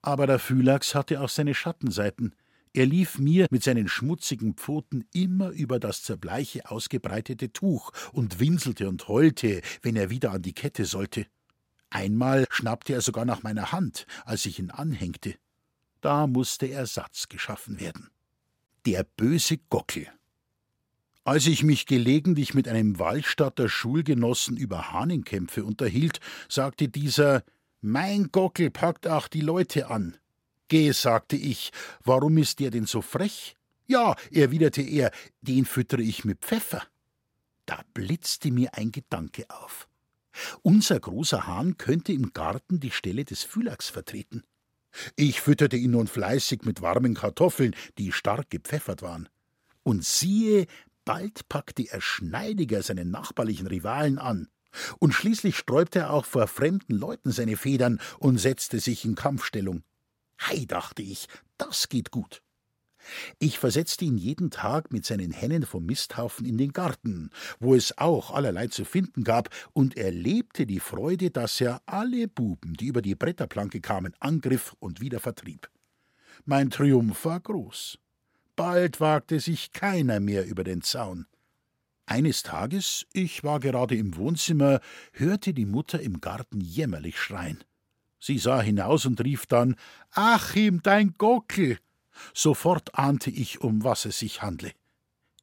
Aber 0.00 0.28
der 0.28 0.38
Phylax 0.38 0.94
hatte 0.94 1.20
auch 1.20 1.28
seine 1.28 1.54
Schattenseiten. 1.54 2.36
Er 2.72 2.86
lief 2.86 3.18
mir 3.18 3.48
mit 3.50 3.64
seinen 3.64 3.88
schmutzigen 3.88 4.54
Pfoten 4.54 5.06
immer 5.12 5.50
über 5.50 5.80
das 5.80 6.02
zur 6.02 6.18
Bleiche 6.18 6.70
ausgebreitete 6.70 7.52
Tuch 7.52 7.90
und 8.12 8.38
winselte 8.38 8.88
und 8.88 9.08
heulte, 9.08 9.62
wenn 9.82 9.96
er 9.96 10.10
wieder 10.10 10.30
an 10.30 10.42
die 10.42 10.52
Kette 10.52 10.84
sollte. 10.84 11.26
Einmal 11.90 12.46
schnappte 12.50 12.92
er 12.92 13.00
sogar 13.00 13.24
nach 13.24 13.42
meiner 13.42 13.72
Hand, 13.72 14.06
als 14.24 14.46
ich 14.46 14.58
ihn 14.60 14.70
anhängte. 14.70 15.34
Da 16.00 16.28
musste 16.28 16.70
Ersatz 16.70 17.28
geschaffen 17.28 17.80
werden. 17.80 18.10
Der 18.84 19.04
böse 19.04 19.58
Gockel. 19.70 20.06
Als 21.26 21.48
ich 21.48 21.64
mich 21.64 21.86
gelegentlich 21.86 22.54
mit 22.54 22.68
einem 22.68 23.00
Waldstadter 23.00 23.68
Schulgenossen 23.68 24.56
über 24.56 24.92
Hahnenkämpfe 24.92 25.64
unterhielt, 25.64 26.20
sagte 26.48 26.88
dieser 26.88 27.42
mein 27.80 28.30
Gockel 28.30 28.70
packt 28.70 29.08
auch 29.08 29.26
die 29.26 29.40
Leute 29.40 29.90
an. 29.90 30.16
Geh, 30.68 30.92
sagte 30.92 31.34
ich, 31.34 31.72
warum 32.04 32.38
ist 32.38 32.60
der 32.60 32.70
denn 32.70 32.86
so 32.86 33.02
frech? 33.02 33.56
Ja, 33.88 34.14
erwiderte 34.30 34.82
er, 34.82 35.10
den 35.40 35.64
füttere 35.64 36.02
ich 36.02 36.24
mit 36.24 36.42
Pfeffer. 36.42 36.84
Da 37.66 37.80
blitzte 37.92 38.52
mir 38.52 38.74
ein 38.74 38.92
Gedanke 38.92 39.46
auf. 39.50 39.88
Unser 40.62 41.00
großer 41.00 41.48
Hahn 41.48 41.76
könnte 41.76 42.12
im 42.12 42.34
Garten 42.34 42.78
die 42.78 42.92
Stelle 42.92 43.24
des 43.24 43.42
Phylax 43.42 43.88
vertreten. 43.88 44.44
Ich 45.16 45.40
fütterte 45.40 45.76
ihn 45.76 45.90
nun 45.90 46.06
fleißig 46.06 46.62
mit 46.62 46.82
warmen 46.82 47.14
Kartoffeln, 47.14 47.74
die 47.98 48.12
stark 48.12 48.48
gepfeffert 48.48 49.02
waren. 49.02 49.28
Und 49.82 50.04
siehe, 50.04 50.66
Bald 51.06 51.48
packte 51.48 51.84
er 51.88 52.02
schneidiger 52.02 52.82
seinen 52.82 53.10
nachbarlichen 53.10 53.68
Rivalen 53.68 54.18
an. 54.18 54.48
Und 54.98 55.14
schließlich 55.14 55.56
sträubte 55.56 56.00
er 56.00 56.12
auch 56.12 56.26
vor 56.26 56.48
fremden 56.48 56.94
Leuten 56.94 57.30
seine 57.30 57.56
Federn 57.56 58.00
und 58.18 58.38
setzte 58.38 58.80
sich 58.80 59.04
in 59.04 59.14
Kampfstellung. 59.14 59.84
Hei, 60.42 60.64
dachte 60.66 61.02
ich, 61.02 61.28
das 61.56 61.88
geht 61.88 62.10
gut. 62.10 62.42
Ich 63.38 63.60
versetzte 63.60 64.04
ihn 64.04 64.18
jeden 64.18 64.50
Tag 64.50 64.92
mit 64.92 65.06
seinen 65.06 65.30
Hennen 65.30 65.64
vom 65.64 65.86
Misthaufen 65.86 66.44
in 66.44 66.58
den 66.58 66.72
Garten, 66.72 67.30
wo 67.60 67.76
es 67.76 67.96
auch 67.96 68.32
allerlei 68.32 68.66
zu 68.66 68.84
finden 68.84 69.22
gab, 69.22 69.48
und 69.72 69.96
erlebte 69.96 70.66
die 70.66 70.80
Freude, 70.80 71.30
dass 71.30 71.60
er 71.60 71.82
alle 71.86 72.26
Buben, 72.26 72.74
die 72.74 72.86
über 72.86 73.00
die 73.00 73.14
Bretterplanke 73.14 73.80
kamen, 73.80 74.12
angriff 74.18 74.74
und 74.80 75.00
wieder 75.00 75.20
vertrieb. 75.20 75.70
Mein 76.44 76.70
Triumph 76.70 77.24
war 77.24 77.38
groß. 77.38 77.96
Bald 78.56 79.00
wagte 79.00 79.38
sich 79.38 79.72
keiner 79.72 80.18
mehr 80.18 80.46
über 80.46 80.64
den 80.64 80.80
Zaun. 80.80 81.26
Eines 82.06 82.42
Tages, 82.42 83.06
ich 83.12 83.44
war 83.44 83.60
gerade 83.60 83.96
im 83.96 84.16
Wohnzimmer, 84.16 84.80
hörte 85.12 85.52
die 85.52 85.66
Mutter 85.66 86.00
im 86.00 86.22
Garten 86.22 86.62
jämmerlich 86.62 87.20
schreien. 87.20 87.62
Sie 88.18 88.38
sah 88.38 88.62
hinaus 88.62 89.04
und 89.04 89.22
rief 89.22 89.44
dann 89.44 89.76
Achim, 90.10 90.82
dein 90.82 91.14
Gockel. 91.18 91.78
Sofort 92.32 92.94
ahnte 92.98 93.30
ich, 93.30 93.60
um 93.60 93.84
was 93.84 94.06
es 94.06 94.20
sich 94.20 94.40
handle. 94.40 94.72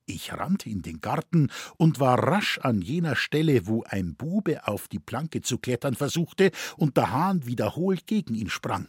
Ich 0.06 0.34
rannte 0.34 0.70
in 0.70 0.82
den 0.82 1.00
Garten 1.00 1.52
und 1.78 2.00
war 2.00 2.18
rasch 2.18 2.58
an 2.60 2.82
jener 2.82 3.16
Stelle, 3.16 3.68
wo 3.68 3.84
ein 3.84 4.16
Bube 4.16 4.68
auf 4.68 4.88
die 4.88 5.00
Planke 5.00 5.42
zu 5.42 5.60
klettern 5.60 5.96
versuchte 5.96 6.52
und 6.78 6.98
der 6.98 7.12
Hahn 7.12 7.46
wiederholt 7.46 8.08
gegen 8.08 8.34
ihn 8.34 8.50
sprang. 8.50 8.88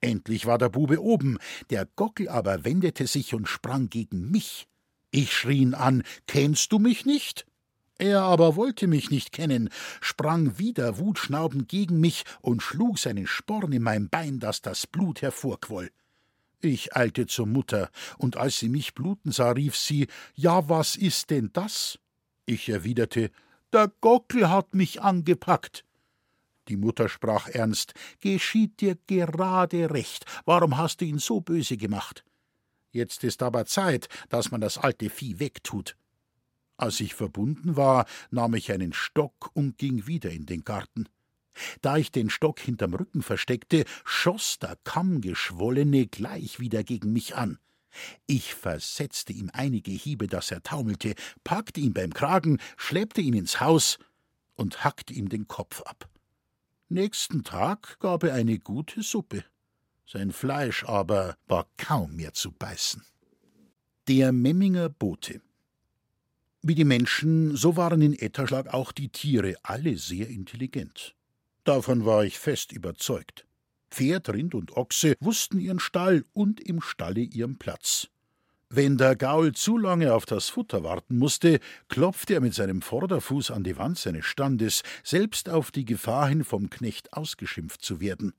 Endlich 0.00 0.46
war 0.46 0.58
der 0.58 0.68
Bube 0.68 1.02
oben, 1.02 1.38
der 1.70 1.86
Gockel 1.96 2.28
aber 2.28 2.64
wendete 2.64 3.06
sich 3.06 3.34
und 3.34 3.48
sprang 3.48 3.88
gegen 3.88 4.30
mich. 4.30 4.68
Ich 5.10 5.32
schrie 5.32 5.58
ihn 5.58 5.74
an 5.74 6.02
Kennst 6.26 6.72
du 6.72 6.78
mich 6.78 7.04
nicht? 7.04 7.46
Er 7.98 8.22
aber 8.22 8.54
wollte 8.54 8.86
mich 8.86 9.10
nicht 9.10 9.32
kennen, 9.32 9.70
sprang 10.00 10.56
wieder 10.56 10.98
wutschnaubend 10.98 11.68
gegen 11.68 11.98
mich 11.98 12.24
und 12.40 12.62
schlug 12.62 12.98
seinen 12.98 13.26
Sporn 13.26 13.72
in 13.72 13.82
mein 13.82 14.08
Bein, 14.08 14.38
dass 14.38 14.62
das 14.62 14.86
Blut 14.86 15.20
hervorquoll. 15.20 15.90
Ich 16.60 16.94
eilte 16.94 17.26
zur 17.26 17.46
Mutter, 17.46 17.90
und 18.16 18.36
als 18.36 18.58
sie 18.58 18.68
mich 18.68 18.94
bluten 18.94 19.32
sah, 19.32 19.50
rief 19.50 19.76
sie 19.76 20.06
Ja, 20.34 20.68
was 20.68 20.94
ist 20.94 21.30
denn 21.30 21.50
das? 21.52 21.98
Ich 22.46 22.68
erwiderte 22.68 23.30
Der 23.72 23.90
Gockel 24.00 24.48
hat 24.48 24.74
mich 24.74 25.02
angepackt. 25.02 25.84
Die 26.68 26.76
Mutter 26.76 27.08
sprach 27.08 27.48
ernst 27.48 27.94
Geschieht 28.20 28.80
dir 28.80 28.96
gerade 29.06 29.90
recht, 29.90 30.24
warum 30.44 30.76
hast 30.76 31.00
du 31.00 31.04
ihn 31.04 31.18
so 31.18 31.40
böse 31.40 31.76
gemacht? 31.76 32.24
Jetzt 32.90 33.24
ist 33.24 33.42
aber 33.42 33.66
Zeit, 33.66 34.08
dass 34.28 34.50
man 34.50 34.60
das 34.60 34.78
alte 34.78 35.10
Vieh 35.10 35.38
wegtut. 35.38 35.96
Als 36.76 37.00
ich 37.00 37.14
verbunden 37.14 37.76
war, 37.76 38.06
nahm 38.30 38.54
ich 38.54 38.72
einen 38.72 38.92
Stock 38.92 39.50
und 39.52 39.78
ging 39.78 40.06
wieder 40.06 40.30
in 40.30 40.46
den 40.46 40.64
Garten. 40.64 41.08
Da 41.82 41.96
ich 41.96 42.12
den 42.12 42.30
Stock 42.30 42.60
hinterm 42.60 42.94
Rücken 42.94 43.22
versteckte, 43.22 43.84
schoss 44.04 44.58
der 44.60 44.76
Kammgeschwollene 44.84 46.06
gleich 46.06 46.60
wieder 46.60 46.84
gegen 46.84 47.12
mich 47.12 47.34
an. 47.34 47.58
Ich 48.26 48.54
versetzte 48.54 49.32
ihm 49.32 49.50
einige 49.52 49.90
Hiebe, 49.90 50.28
dass 50.28 50.52
er 50.52 50.62
taumelte, 50.62 51.14
packte 51.42 51.80
ihn 51.80 51.94
beim 51.94 52.12
Kragen, 52.12 52.58
schleppte 52.76 53.20
ihn 53.20 53.34
ins 53.34 53.60
Haus 53.60 53.98
und 54.54 54.84
hackte 54.84 55.14
ihm 55.14 55.28
den 55.28 55.48
Kopf 55.48 55.82
ab. 55.82 56.08
Nächsten 56.90 57.44
Tag 57.44 57.98
gab 58.00 58.24
er 58.24 58.32
eine 58.32 58.58
gute 58.58 59.02
Suppe. 59.02 59.44
Sein 60.06 60.32
Fleisch 60.32 60.84
aber 60.84 61.36
war 61.46 61.66
kaum 61.76 62.16
mehr 62.16 62.32
zu 62.32 62.50
beißen. 62.50 63.02
Der 64.08 64.32
Memminger 64.32 64.88
Bote 64.88 65.42
Wie 66.62 66.74
die 66.74 66.86
Menschen, 66.86 67.54
so 67.54 67.76
waren 67.76 68.00
in 68.00 68.14
Etterschlag 68.14 68.72
auch 68.72 68.92
die 68.92 69.10
Tiere 69.10 69.56
alle 69.62 69.98
sehr 69.98 70.28
intelligent. 70.28 71.14
Davon 71.64 72.06
war 72.06 72.24
ich 72.24 72.38
fest 72.38 72.72
überzeugt. 72.72 73.46
Pferd, 73.90 74.30
Rind 74.30 74.54
und 74.54 74.74
Ochse 74.74 75.14
wussten 75.20 75.60
ihren 75.60 75.80
Stall 75.80 76.24
und 76.32 76.58
im 76.58 76.80
Stalle 76.80 77.20
ihren 77.20 77.58
Platz. 77.58 78.08
Wenn 78.70 78.98
der 78.98 79.16
Gaul 79.16 79.52
zu 79.52 79.78
lange 79.78 80.12
auf 80.12 80.26
das 80.26 80.50
Futter 80.50 80.84
warten 80.84 81.16
musste, 81.16 81.58
klopfte 81.88 82.34
er 82.34 82.42
mit 82.42 82.52
seinem 82.52 82.82
Vorderfuß 82.82 83.50
an 83.50 83.64
die 83.64 83.78
Wand 83.78 83.96
seines 83.98 84.26
Standes, 84.26 84.82
selbst 85.02 85.48
auf 85.48 85.70
die 85.70 85.86
Gefahr 85.86 86.28
hin, 86.28 86.44
vom 86.44 86.68
Knecht 86.68 87.14
ausgeschimpft 87.14 87.80
zu 87.80 88.00
werden. 88.00 88.34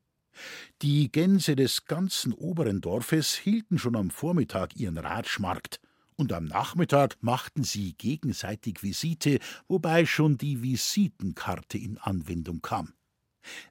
Die 0.83 1.11
Gänse 1.11 1.55
des 1.55 1.85
ganzen 1.85 2.31
oberen 2.33 2.79
Dorfes 2.79 3.33
hielten 3.33 3.79
schon 3.79 3.95
am 3.95 4.11
Vormittag 4.11 4.75
ihren 4.75 4.99
Ratschmarkt, 4.99 5.79
und 6.15 6.31
am 6.31 6.45
Nachmittag 6.45 7.17
machten 7.21 7.63
sie 7.63 7.93
gegenseitig 7.93 8.83
Visite, 8.83 9.39
wobei 9.67 10.05
schon 10.05 10.37
die 10.37 10.61
Visitenkarte 10.61 11.79
in 11.79 11.97
Anwendung 11.97 12.61
kam. 12.61 12.93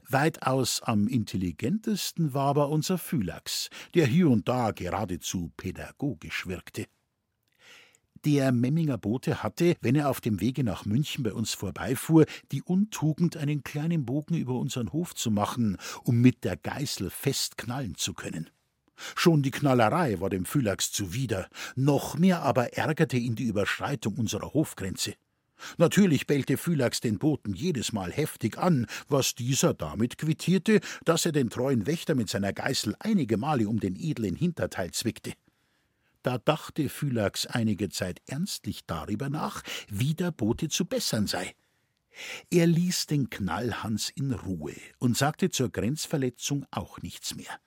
Weitaus 0.09 0.83
am 0.83 1.09
intelligentesten 1.09 2.35
war 2.35 2.47
aber 2.47 2.69
unser 2.69 2.99
Phylax, 2.99 3.71
der 3.95 4.07
hier 4.07 4.31
und 4.31 4.49
da 4.49 4.71
geradezu 4.71 5.53
pädagogisch 5.57 6.47
wirkte. 6.47 6.87
Der 8.25 8.51
Memminger 8.51 8.99
Bote 8.99 9.43
hatte, 9.43 9.77
wenn 9.81 9.95
er 9.95 10.11
auf 10.11 10.21
dem 10.21 10.41
Wege 10.41 10.65
nach 10.65 10.85
München 10.85 11.23
bei 11.23 11.33
uns 11.33 11.55
vorbeifuhr, 11.55 12.27
die 12.51 12.63
Untugend, 12.63 13.37
einen 13.37 13.63
kleinen 13.63 14.05
Bogen 14.05 14.35
über 14.35 14.55
unseren 14.55 14.93
Hof 14.93 15.15
zu 15.15 15.31
machen, 15.31 15.77
um 16.03 16.21
mit 16.21 16.43
der 16.43 16.57
Geißel 16.57 17.11
fest 17.11 17.57
knallen 17.57 17.95
zu 17.95 18.15
können. 18.15 18.51
Schon 19.15 19.43
die 19.43 19.53
Knallerei 19.53 20.21
war 20.21 20.31
dem 20.31 20.45
Phylax 20.45 20.91
zuwider, 20.91 21.49
noch 21.77 22.19
mehr 22.19 22.43
aber 22.43 22.77
ärgerte 22.77 23.17
ihn 23.17 23.37
die 23.37 23.45
Überschreitung 23.45 24.17
unserer 24.17 24.53
Hofgrenze. 24.53 25.15
Natürlich 25.77 26.27
bellte 26.27 26.57
Phylax 26.57 27.01
den 27.01 27.19
Boten 27.19 27.55
jedes 27.55 27.93
Mal 27.93 28.13
heftig 28.13 28.59
an, 28.59 28.87
was 29.09 29.35
dieser 29.35 29.75
damit 29.75 30.19
quittierte, 30.19 30.81
dass 31.05 31.27
er 31.27 31.33
den 31.33 31.51
treuen 31.51 31.87
Wächter 31.87 32.15
mit 32.15 32.29
seiner 32.29 32.53
Geißel 32.53 32.95
einige 33.01 33.37
Male 33.37 33.69
um 33.69 33.81
den 33.81 33.97
edlen 33.97 34.37
Hinterteil 34.37 34.93
zwickte. 34.93 35.33
Da 36.23 36.39
dachte 36.39 36.89
Phylax 36.89 37.47
einige 37.47 37.89
Zeit 37.89 38.21
ernstlich 38.27 38.85
darüber 38.87 39.29
nach, 39.29 39.63
wie 39.89 40.15
der 40.15 40.31
Bote 40.31 40.69
zu 40.69 40.85
bessern 40.85 41.27
sei. 41.27 41.55
Er 42.51 42.67
ließ 42.67 43.07
den 43.07 43.31
Knallhans 43.31 44.11
in 44.11 44.33
Ruhe 44.33 44.75
und 44.99 45.17
sagte 45.17 45.51
zur 45.51 45.71
Grenzverletzung 45.71 46.67
auch 46.71 47.01
nichts 47.01 47.37
mehr. 47.37 47.61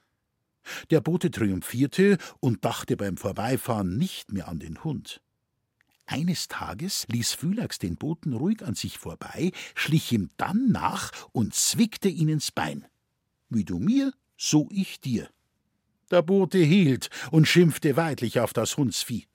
Der 0.89 1.01
Bote 1.01 1.31
triumphierte 1.31 2.17
und 2.39 2.65
dachte 2.65 2.97
beim 2.97 3.17
Vorbeifahren 3.17 3.97
nicht 3.97 4.31
mehr 4.31 4.47
an 4.47 4.59
den 4.59 4.83
Hund. 4.83 5.21
Eines 6.05 6.47
Tages 6.47 7.05
ließ 7.09 7.33
Phylax 7.33 7.79
den 7.79 7.95
Boten 7.95 8.33
ruhig 8.33 8.63
an 8.63 8.75
sich 8.75 8.97
vorbei, 8.97 9.51
schlich 9.75 10.11
ihm 10.11 10.29
dann 10.37 10.69
nach 10.71 11.11
und 11.31 11.53
zwickte 11.53 12.09
ihn 12.09 12.29
ins 12.29 12.51
Bein. 12.51 12.85
Wie 13.49 13.63
du 13.63 13.79
mir, 13.79 14.13
so 14.37 14.67
ich 14.71 14.99
dir. 14.99 15.29
Der 16.09 16.21
Bote 16.21 16.57
hielt 16.57 17.09
und 17.31 17.47
schimpfte 17.47 17.95
weidlich 17.95 18.39
auf 18.39 18.51
das 18.53 18.75
Hundsvieh. 18.75 19.27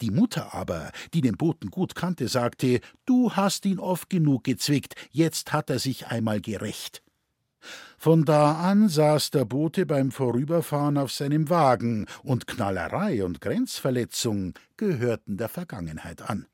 Die 0.00 0.10
Mutter 0.10 0.54
aber, 0.54 0.92
die 1.12 1.20
den 1.20 1.36
Boten 1.36 1.70
gut 1.70 1.94
kannte, 1.94 2.28
sagte: 2.28 2.80
Du 3.06 3.32
hast 3.32 3.66
ihn 3.66 3.78
oft 3.78 4.08
genug 4.08 4.44
gezwickt, 4.44 4.94
jetzt 5.10 5.52
hat 5.52 5.70
er 5.70 5.78
sich 5.78 6.06
einmal 6.06 6.40
gerecht. 6.40 7.03
Von 8.04 8.26
da 8.26 8.56
an 8.56 8.90
saß 8.90 9.30
der 9.30 9.46
Bote 9.46 9.86
beim 9.86 10.10
Vorüberfahren 10.10 10.98
auf 10.98 11.10
seinem 11.10 11.48
Wagen, 11.48 12.04
und 12.22 12.46
Knallerei 12.46 13.24
und 13.24 13.40
Grenzverletzung 13.40 14.52
gehörten 14.76 15.38
der 15.38 15.48
Vergangenheit 15.48 16.20
an. 16.20 16.46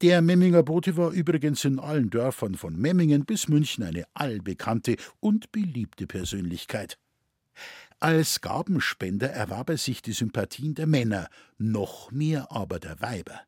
Der 0.00 0.20
Memminger 0.20 0.64
Bote 0.64 0.96
war 0.96 1.12
übrigens 1.12 1.64
in 1.64 1.78
allen 1.78 2.10
Dörfern 2.10 2.56
von 2.56 2.76
Memmingen 2.76 3.24
bis 3.26 3.46
München 3.46 3.84
eine 3.84 4.02
allbekannte 4.12 4.96
und 5.20 5.52
beliebte 5.52 6.08
Persönlichkeit. 6.08 6.98
Als 8.00 8.40
Gabenspender 8.40 9.30
erwarb 9.30 9.70
er 9.70 9.78
sich 9.78 10.02
die 10.02 10.14
Sympathien 10.14 10.74
der 10.74 10.88
Männer, 10.88 11.28
noch 11.58 12.10
mehr 12.10 12.50
aber 12.50 12.80
der 12.80 13.00
Weiber. 13.00 13.42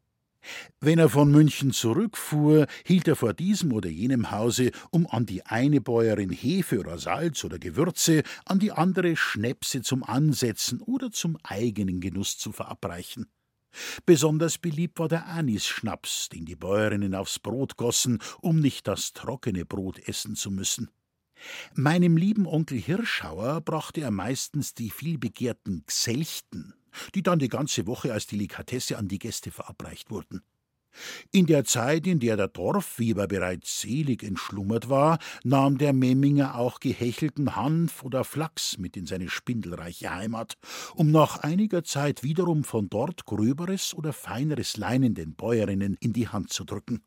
Wenn 0.80 0.98
er 0.98 1.08
von 1.08 1.30
München 1.30 1.72
zurückfuhr, 1.72 2.66
hielt 2.84 3.08
er 3.08 3.16
vor 3.16 3.34
diesem 3.34 3.72
oder 3.72 3.88
jenem 3.88 4.30
Hause, 4.30 4.70
um 4.90 5.06
an 5.06 5.26
die 5.26 5.44
eine 5.46 5.80
Bäuerin 5.80 6.30
Hefe 6.30 6.78
oder 6.80 6.98
Salz 6.98 7.44
oder 7.44 7.58
Gewürze, 7.58 8.22
an 8.44 8.58
die 8.58 8.72
andere 8.72 9.16
Schnäpse 9.16 9.82
zum 9.82 10.04
Ansetzen 10.04 10.80
oder 10.80 11.10
zum 11.10 11.38
eigenen 11.42 12.00
Genuss 12.00 12.38
zu 12.38 12.52
verabreichen. 12.52 13.26
Besonders 14.06 14.58
beliebt 14.58 14.98
war 14.98 15.08
der 15.08 15.26
Anisschnaps, 15.26 16.28
den 16.28 16.44
die 16.44 16.56
Bäuerinnen 16.56 17.14
aufs 17.14 17.38
Brot 17.38 17.76
gossen, 17.76 18.20
um 18.40 18.60
nicht 18.60 18.86
das 18.86 19.12
trockene 19.12 19.64
Brot 19.64 19.98
essen 20.08 20.36
zu 20.36 20.50
müssen. 20.50 20.90
Meinem 21.74 22.16
lieben 22.16 22.46
Onkel 22.46 22.78
Hirschauer 22.78 23.60
brachte 23.60 24.00
er 24.00 24.10
meistens 24.10 24.74
die 24.74 24.90
vielbegehrten 24.90 25.84
Gselchten, 25.86 26.74
die 27.14 27.22
dann 27.22 27.38
die 27.38 27.48
ganze 27.48 27.86
Woche 27.86 28.12
als 28.12 28.26
Delikatesse 28.26 28.98
an 28.98 29.08
die 29.08 29.18
Gäste 29.18 29.50
verabreicht 29.50 30.10
wurden. 30.10 30.42
In 31.32 31.46
der 31.46 31.64
Zeit, 31.64 32.06
in 32.06 32.20
der 32.20 32.36
der 32.36 32.48
Dorfweber 32.48 33.26
bereits 33.26 33.80
selig 33.80 34.22
entschlummert 34.22 34.88
war, 34.88 35.18
nahm 35.42 35.78
der 35.78 35.92
Memminger 35.92 36.56
auch 36.56 36.80
gehechelten 36.80 37.56
Hanf 37.56 38.02
oder 38.04 38.24
Flachs 38.24 38.78
mit 38.78 38.96
in 38.96 39.06
seine 39.06 39.28
spindelreiche 39.28 40.14
Heimat, 40.14 40.54
um 40.94 41.10
nach 41.10 41.38
einiger 41.38 41.84
Zeit 41.84 42.22
wiederum 42.22 42.64
von 42.64 42.88
dort 42.88 43.24
gröberes 43.26 43.94
oder 43.94 44.12
feineres 44.12 44.76
Leinen 44.76 45.14
den 45.14 45.34
Bäuerinnen 45.34 45.96
in 46.00 46.12
die 46.12 46.28
Hand 46.28 46.52
zu 46.52 46.64
drücken. 46.64 47.02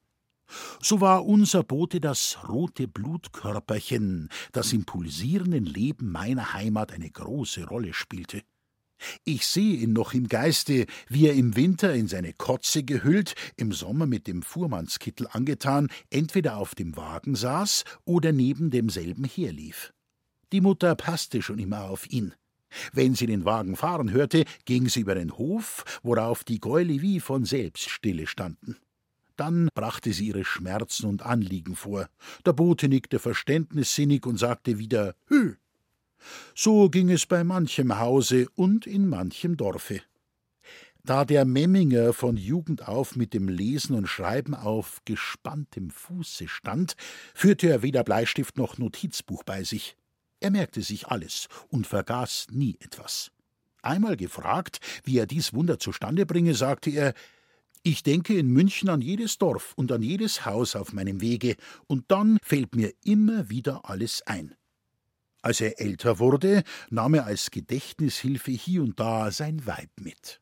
So 0.82 1.02
war 1.02 1.26
unser 1.26 1.64
Bote 1.64 2.00
das 2.00 2.38
rote 2.48 2.88
Blutkörperchen, 2.88 4.30
das 4.54 4.72
im 4.72 4.86
pulsierenden 4.86 5.66
Leben 5.66 6.12
meiner 6.12 6.54
Heimat 6.54 6.94
eine 6.94 7.10
große 7.10 7.66
Rolle 7.66 7.94
spielte. 7.94 8.44
Ich 9.24 9.46
sehe 9.46 9.78
ihn 9.78 9.94
noch 9.94 10.14
im 10.14 10.28
Geiste, 10.28 10.86
wie 11.08 11.28
er 11.28 11.34
im 11.34 11.56
Winter 11.56 11.94
in 11.94 12.08
seine 12.08 12.34
Kotze 12.34 12.84
gehüllt, 12.84 13.36
im 13.56 13.72
Sommer 13.72 14.06
mit 14.06 14.28
dem 14.28 14.42
Fuhrmannskittel 14.42 15.28
angetan, 15.32 15.90
entweder 16.10 16.58
auf 16.58 16.76
dem 16.76 16.98
Wagen 16.98 17.36
saß 17.36 17.84
oder 18.06 18.32
neben 18.32 18.72
demselben 18.72 19.26
herlief. 19.26 19.94
Die 20.52 20.62
Mutter 20.62 20.96
passte 20.96 21.42
schon 21.42 21.60
immer 21.60 21.86
auf 21.86 22.10
ihn. 22.10 22.34
Wenn 22.92 23.16
sie 23.16 23.28
den 23.28 23.46
Wagen 23.46 23.76
fahren 23.76 24.12
hörte, 24.12 24.46
ging 24.66 24.90
sie 24.90 25.02
über 25.02 25.16
den 25.16 25.38
Hof, 25.38 25.84
worauf 26.04 26.44
die 26.44 26.60
Gäule 26.60 27.02
wie 27.02 27.20
von 27.20 27.46
selbst 27.46 27.90
stille 27.90 28.28
standen. 28.28 28.78
Dann 29.36 29.70
brachte 29.74 30.14
sie 30.14 30.28
ihre 30.28 30.44
Schmerzen 30.44 31.06
und 31.06 31.22
Anliegen 31.22 31.76
vor. 31.76 32.10
Der 32.46 32.54
Bote 32.54 32.90
nickte 32.90 33.20
verständnissinnig 33.20 34.26
und 34.26 34.38
sagte 34.38 34.80
wieder 34.80 35.16
Hü. 35.28 35.56
So 36.56 36.90
ging 36.90 37.10
es 37.10 37.26
bei 37.26 37.44
manchem 37.44 38.00
Hause 38.00 38.48
und 38.56 38.88
in 38.88 39.08
manchem 39.08 39.58
Dorfe. 39.58 40.02
Da 41.08 41.24
der 41.24 41.46
Memminger 41.46 42.12
von 42.12 42.36
Jugend 42.36 42.86
auf 42.86 43.16
mit 43.16 43.34
dem 43.34 43.48
Lesen 43.48 43.96
und 43.96 44.08
Schreiben 44.08 44.54
auf 44.54 45.00
gespanntem 45.06 45.90
Fuße 45.90 46.50
stand, 46.50 46.96
führte 47.34 47.70
er 47.70 47.82
weder 47.82 48.04
Bleistift 48.04 48.58
noch 48.58 48.78
Notizbuch 48.78 49.44
bei 49.44 49.64
sich. 49.64 49.96
Er 50.42 50.52
merkte 50.52 50.82
sich 50.82 51.08
alles 51.08 51.48
und 51.70 51.88
vergaß 51.88 52.48
nie 52.52 52.76
etwas. 52.82 53.32
Einmal 53.82 54.18
gefragt, 54.18 54.82
wie 55.06 55.18
er 55.18 55.28
dies 55.28 55.54
Wunder 55.54 55.80
zustande 55.80 56.26
bringe, 56.26 56.54
sagte 56.56 56.90
er 56.90 57.14
Ich 57.84 58.04
denke 58.04 58.38
in 58.38 58.48
München 58.48 58.90
an 58.90 59.00
jedes 59.00 59.38
Dorf 59.38 59.74
und 59.78 59.94
an 59.94 60.02
jedes 60.02 60.46
Haus 60.46 60.76
auf 60.76 60.92
meinem 60.92 61.22
Wege, 61.22 61.56
und 61.88 62.04
dann 62.10 62.38
fällt 62.44 62.76
mir 62.76 62.92
immer 63.06 63.50
wieder 63.50 63.90
alles 63.90 64.24
ein. 64.26 64.56
Als 65.48 65.62
er 65.62 65.80
älter 65.80 66.20
wurde, 66.20 66.62
nahm 66.90 67.14
er 67.14 67.26
als 67.26 67.52
Gedächtnishilfe 67.52 68.52
hier 68.52 68.84
und 68.84 69.00
da 69.00 69.32
sein 69.32 69.66
Weib 69.66 69.92
mit. 70.02 70.42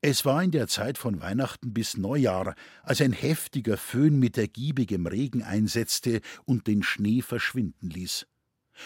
Es 0.00 0.24
war 0.24 0.42
in 0.42 0.50
der 0.50 0.66
Zeit 0.66 0.98
von 0.98 1.20
Weihnachten 1.20 1.72
bis 1.72 1.96
Neujahr, 1.96 2.56
als 2.82 3.00
ein 3.00 3.12
heftiger 3.12 3.76
Föhn 3.76 4.18
mit 4.18 4.36
ergiebigem 4.36 5.06
Regen 5.06 5.44
einsetzte 5.44 6.20
und 6.44 6.66
den 6.66 6.82
Schnee 6.82 7.22
verschwinden 7.22 7.90
ließ. 7.90 8.26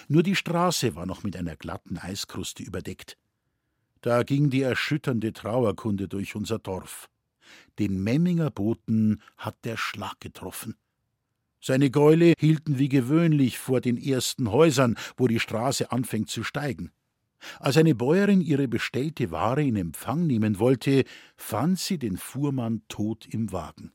Nur 0.07 0.23
die 0.23 0.37
Straße 0.37 0.95
war 0.95 1.07
noch 1.07 1.23
mit 1.23 1.35
einer 1.35 1.57
glatten 1.57 1.97
Eiskruste 1.97 2.63
überdeckt. 2.63 3.17
Da 4.03 4.23
ging 4.23 4.51
die 4.51 4.61
erschütternde 4.61 5.33
Trauerkunde 5.33 6.09
durch 6.09 6.37
unser 6.37 6.59
Dorf. 6.59 7.09
Den 7.79 8.03
Memminger 8.03 8.51
Boten 8.51 9.23
hat 9.39 9.65
der 9.65 9.79
Schlag 9.79 10.21
getroffen. 10.21 10.77
Seine 11.61 11.91
Gäule 11.91 12.35
hielten 12.39 12.79
wie 12.79 12.89
gewöhnlich 12.89 13.59
vor 13.59 13.81
den 13.81 13.97
ersten 13.97 14.51
Häusern, 14.51 14.97
wo 15.17 15.27
die 15.27 15.41
Straße 15.41 15.91
anfängt 15.91 16.31
zu 16.31 16.45
steigen. 16.45 16.93
Als 17.61 17.77
eine 17.77 17.95
Bäuerin 17.95 18.41
ihre 18.41 18.69
bestellte 18.69 19.31
Ware 19.31 19.63
in 19.63 19.77
Empfang 19.77 20.27
nehmen 20.27 20.59
wollte, 20.59 21.05
fand 21.37 21.79
sie 21.79 21.99
den 21.99 22.17
Fuhrmann 22.17 22.83
tot 22.89 23.27
im 23.27 23.53
Wagen. 23.53 23.93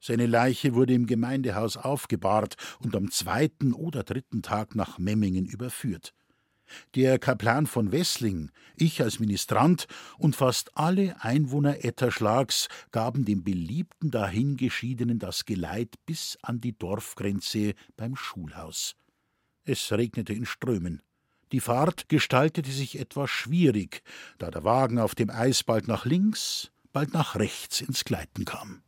Seine 0.00 0.26
Leiche 0.26 0.74
wurde 0.74 0.94
im 0.94 1.06
Gemeindehaus 1.06 1.76
aufgebahrt 1.76 2.56
und 2.80 2.94
am 2.94 3.10
zweiten 3.10 3.72
oder 3.72 4.02
dritten 4.02 4.42
Tag 4.42 4.74
nach 4.74 4.98
Memmingen 4.98 5.46
überführt. 5.46 6.14
Der 6.94 7.18
Kaplan 7.18 7.66
von 7.66 7.92
Wessling, 7.92 8.50
ich 8.76 9.02
als 9.02 9.18
Ministrant 9.18 9.86
und 10.18 10.36
fast 10.36 10.76
alle 10.76 11.16
Einwohner 11.22 11.84
Etterschlags 11.84 12.68
gaben 12.90 13.24
dem 13.24 13.42
beliebten 13.42 14.10
Dahingeschiedenen 14.10 15.18
das 15.18 15.44
Geleit 15.44 15.94
bis 16.06 16.38
an 16.42 16.60
die 16.60 16.76
Dorfgrenze 16.76 17.74
beim 17.96 18.16
Schulhaus. 18.16 18.96
Es 19.64 19.92
regnete 19.92 20.32
in 20.32 20.46
Strömen. 20.46 21.02
Die 21.52 21.60
Fahrt 21.60 22.08
gestaltete 22.08 22.70
sich 22.70 22.98
etwas 22.98 23.30
schwierig, 23.30 24.02
da 24.38 24.50
der 24.50 24.64
Wagen 24.64 24.98
auf 24.98 25.14
dem 25.14 25.30
Eis 25.30 25.62
bald 25.62 25.86
nach 25.86 26.04
links, 26.04 26.72
bald 26.92 27.12
nach 27.12 27.36
rechts 27.36 27.80
ins 27.80 28.04
Gleiten 28.04 28.44
kam. 28.44 28.82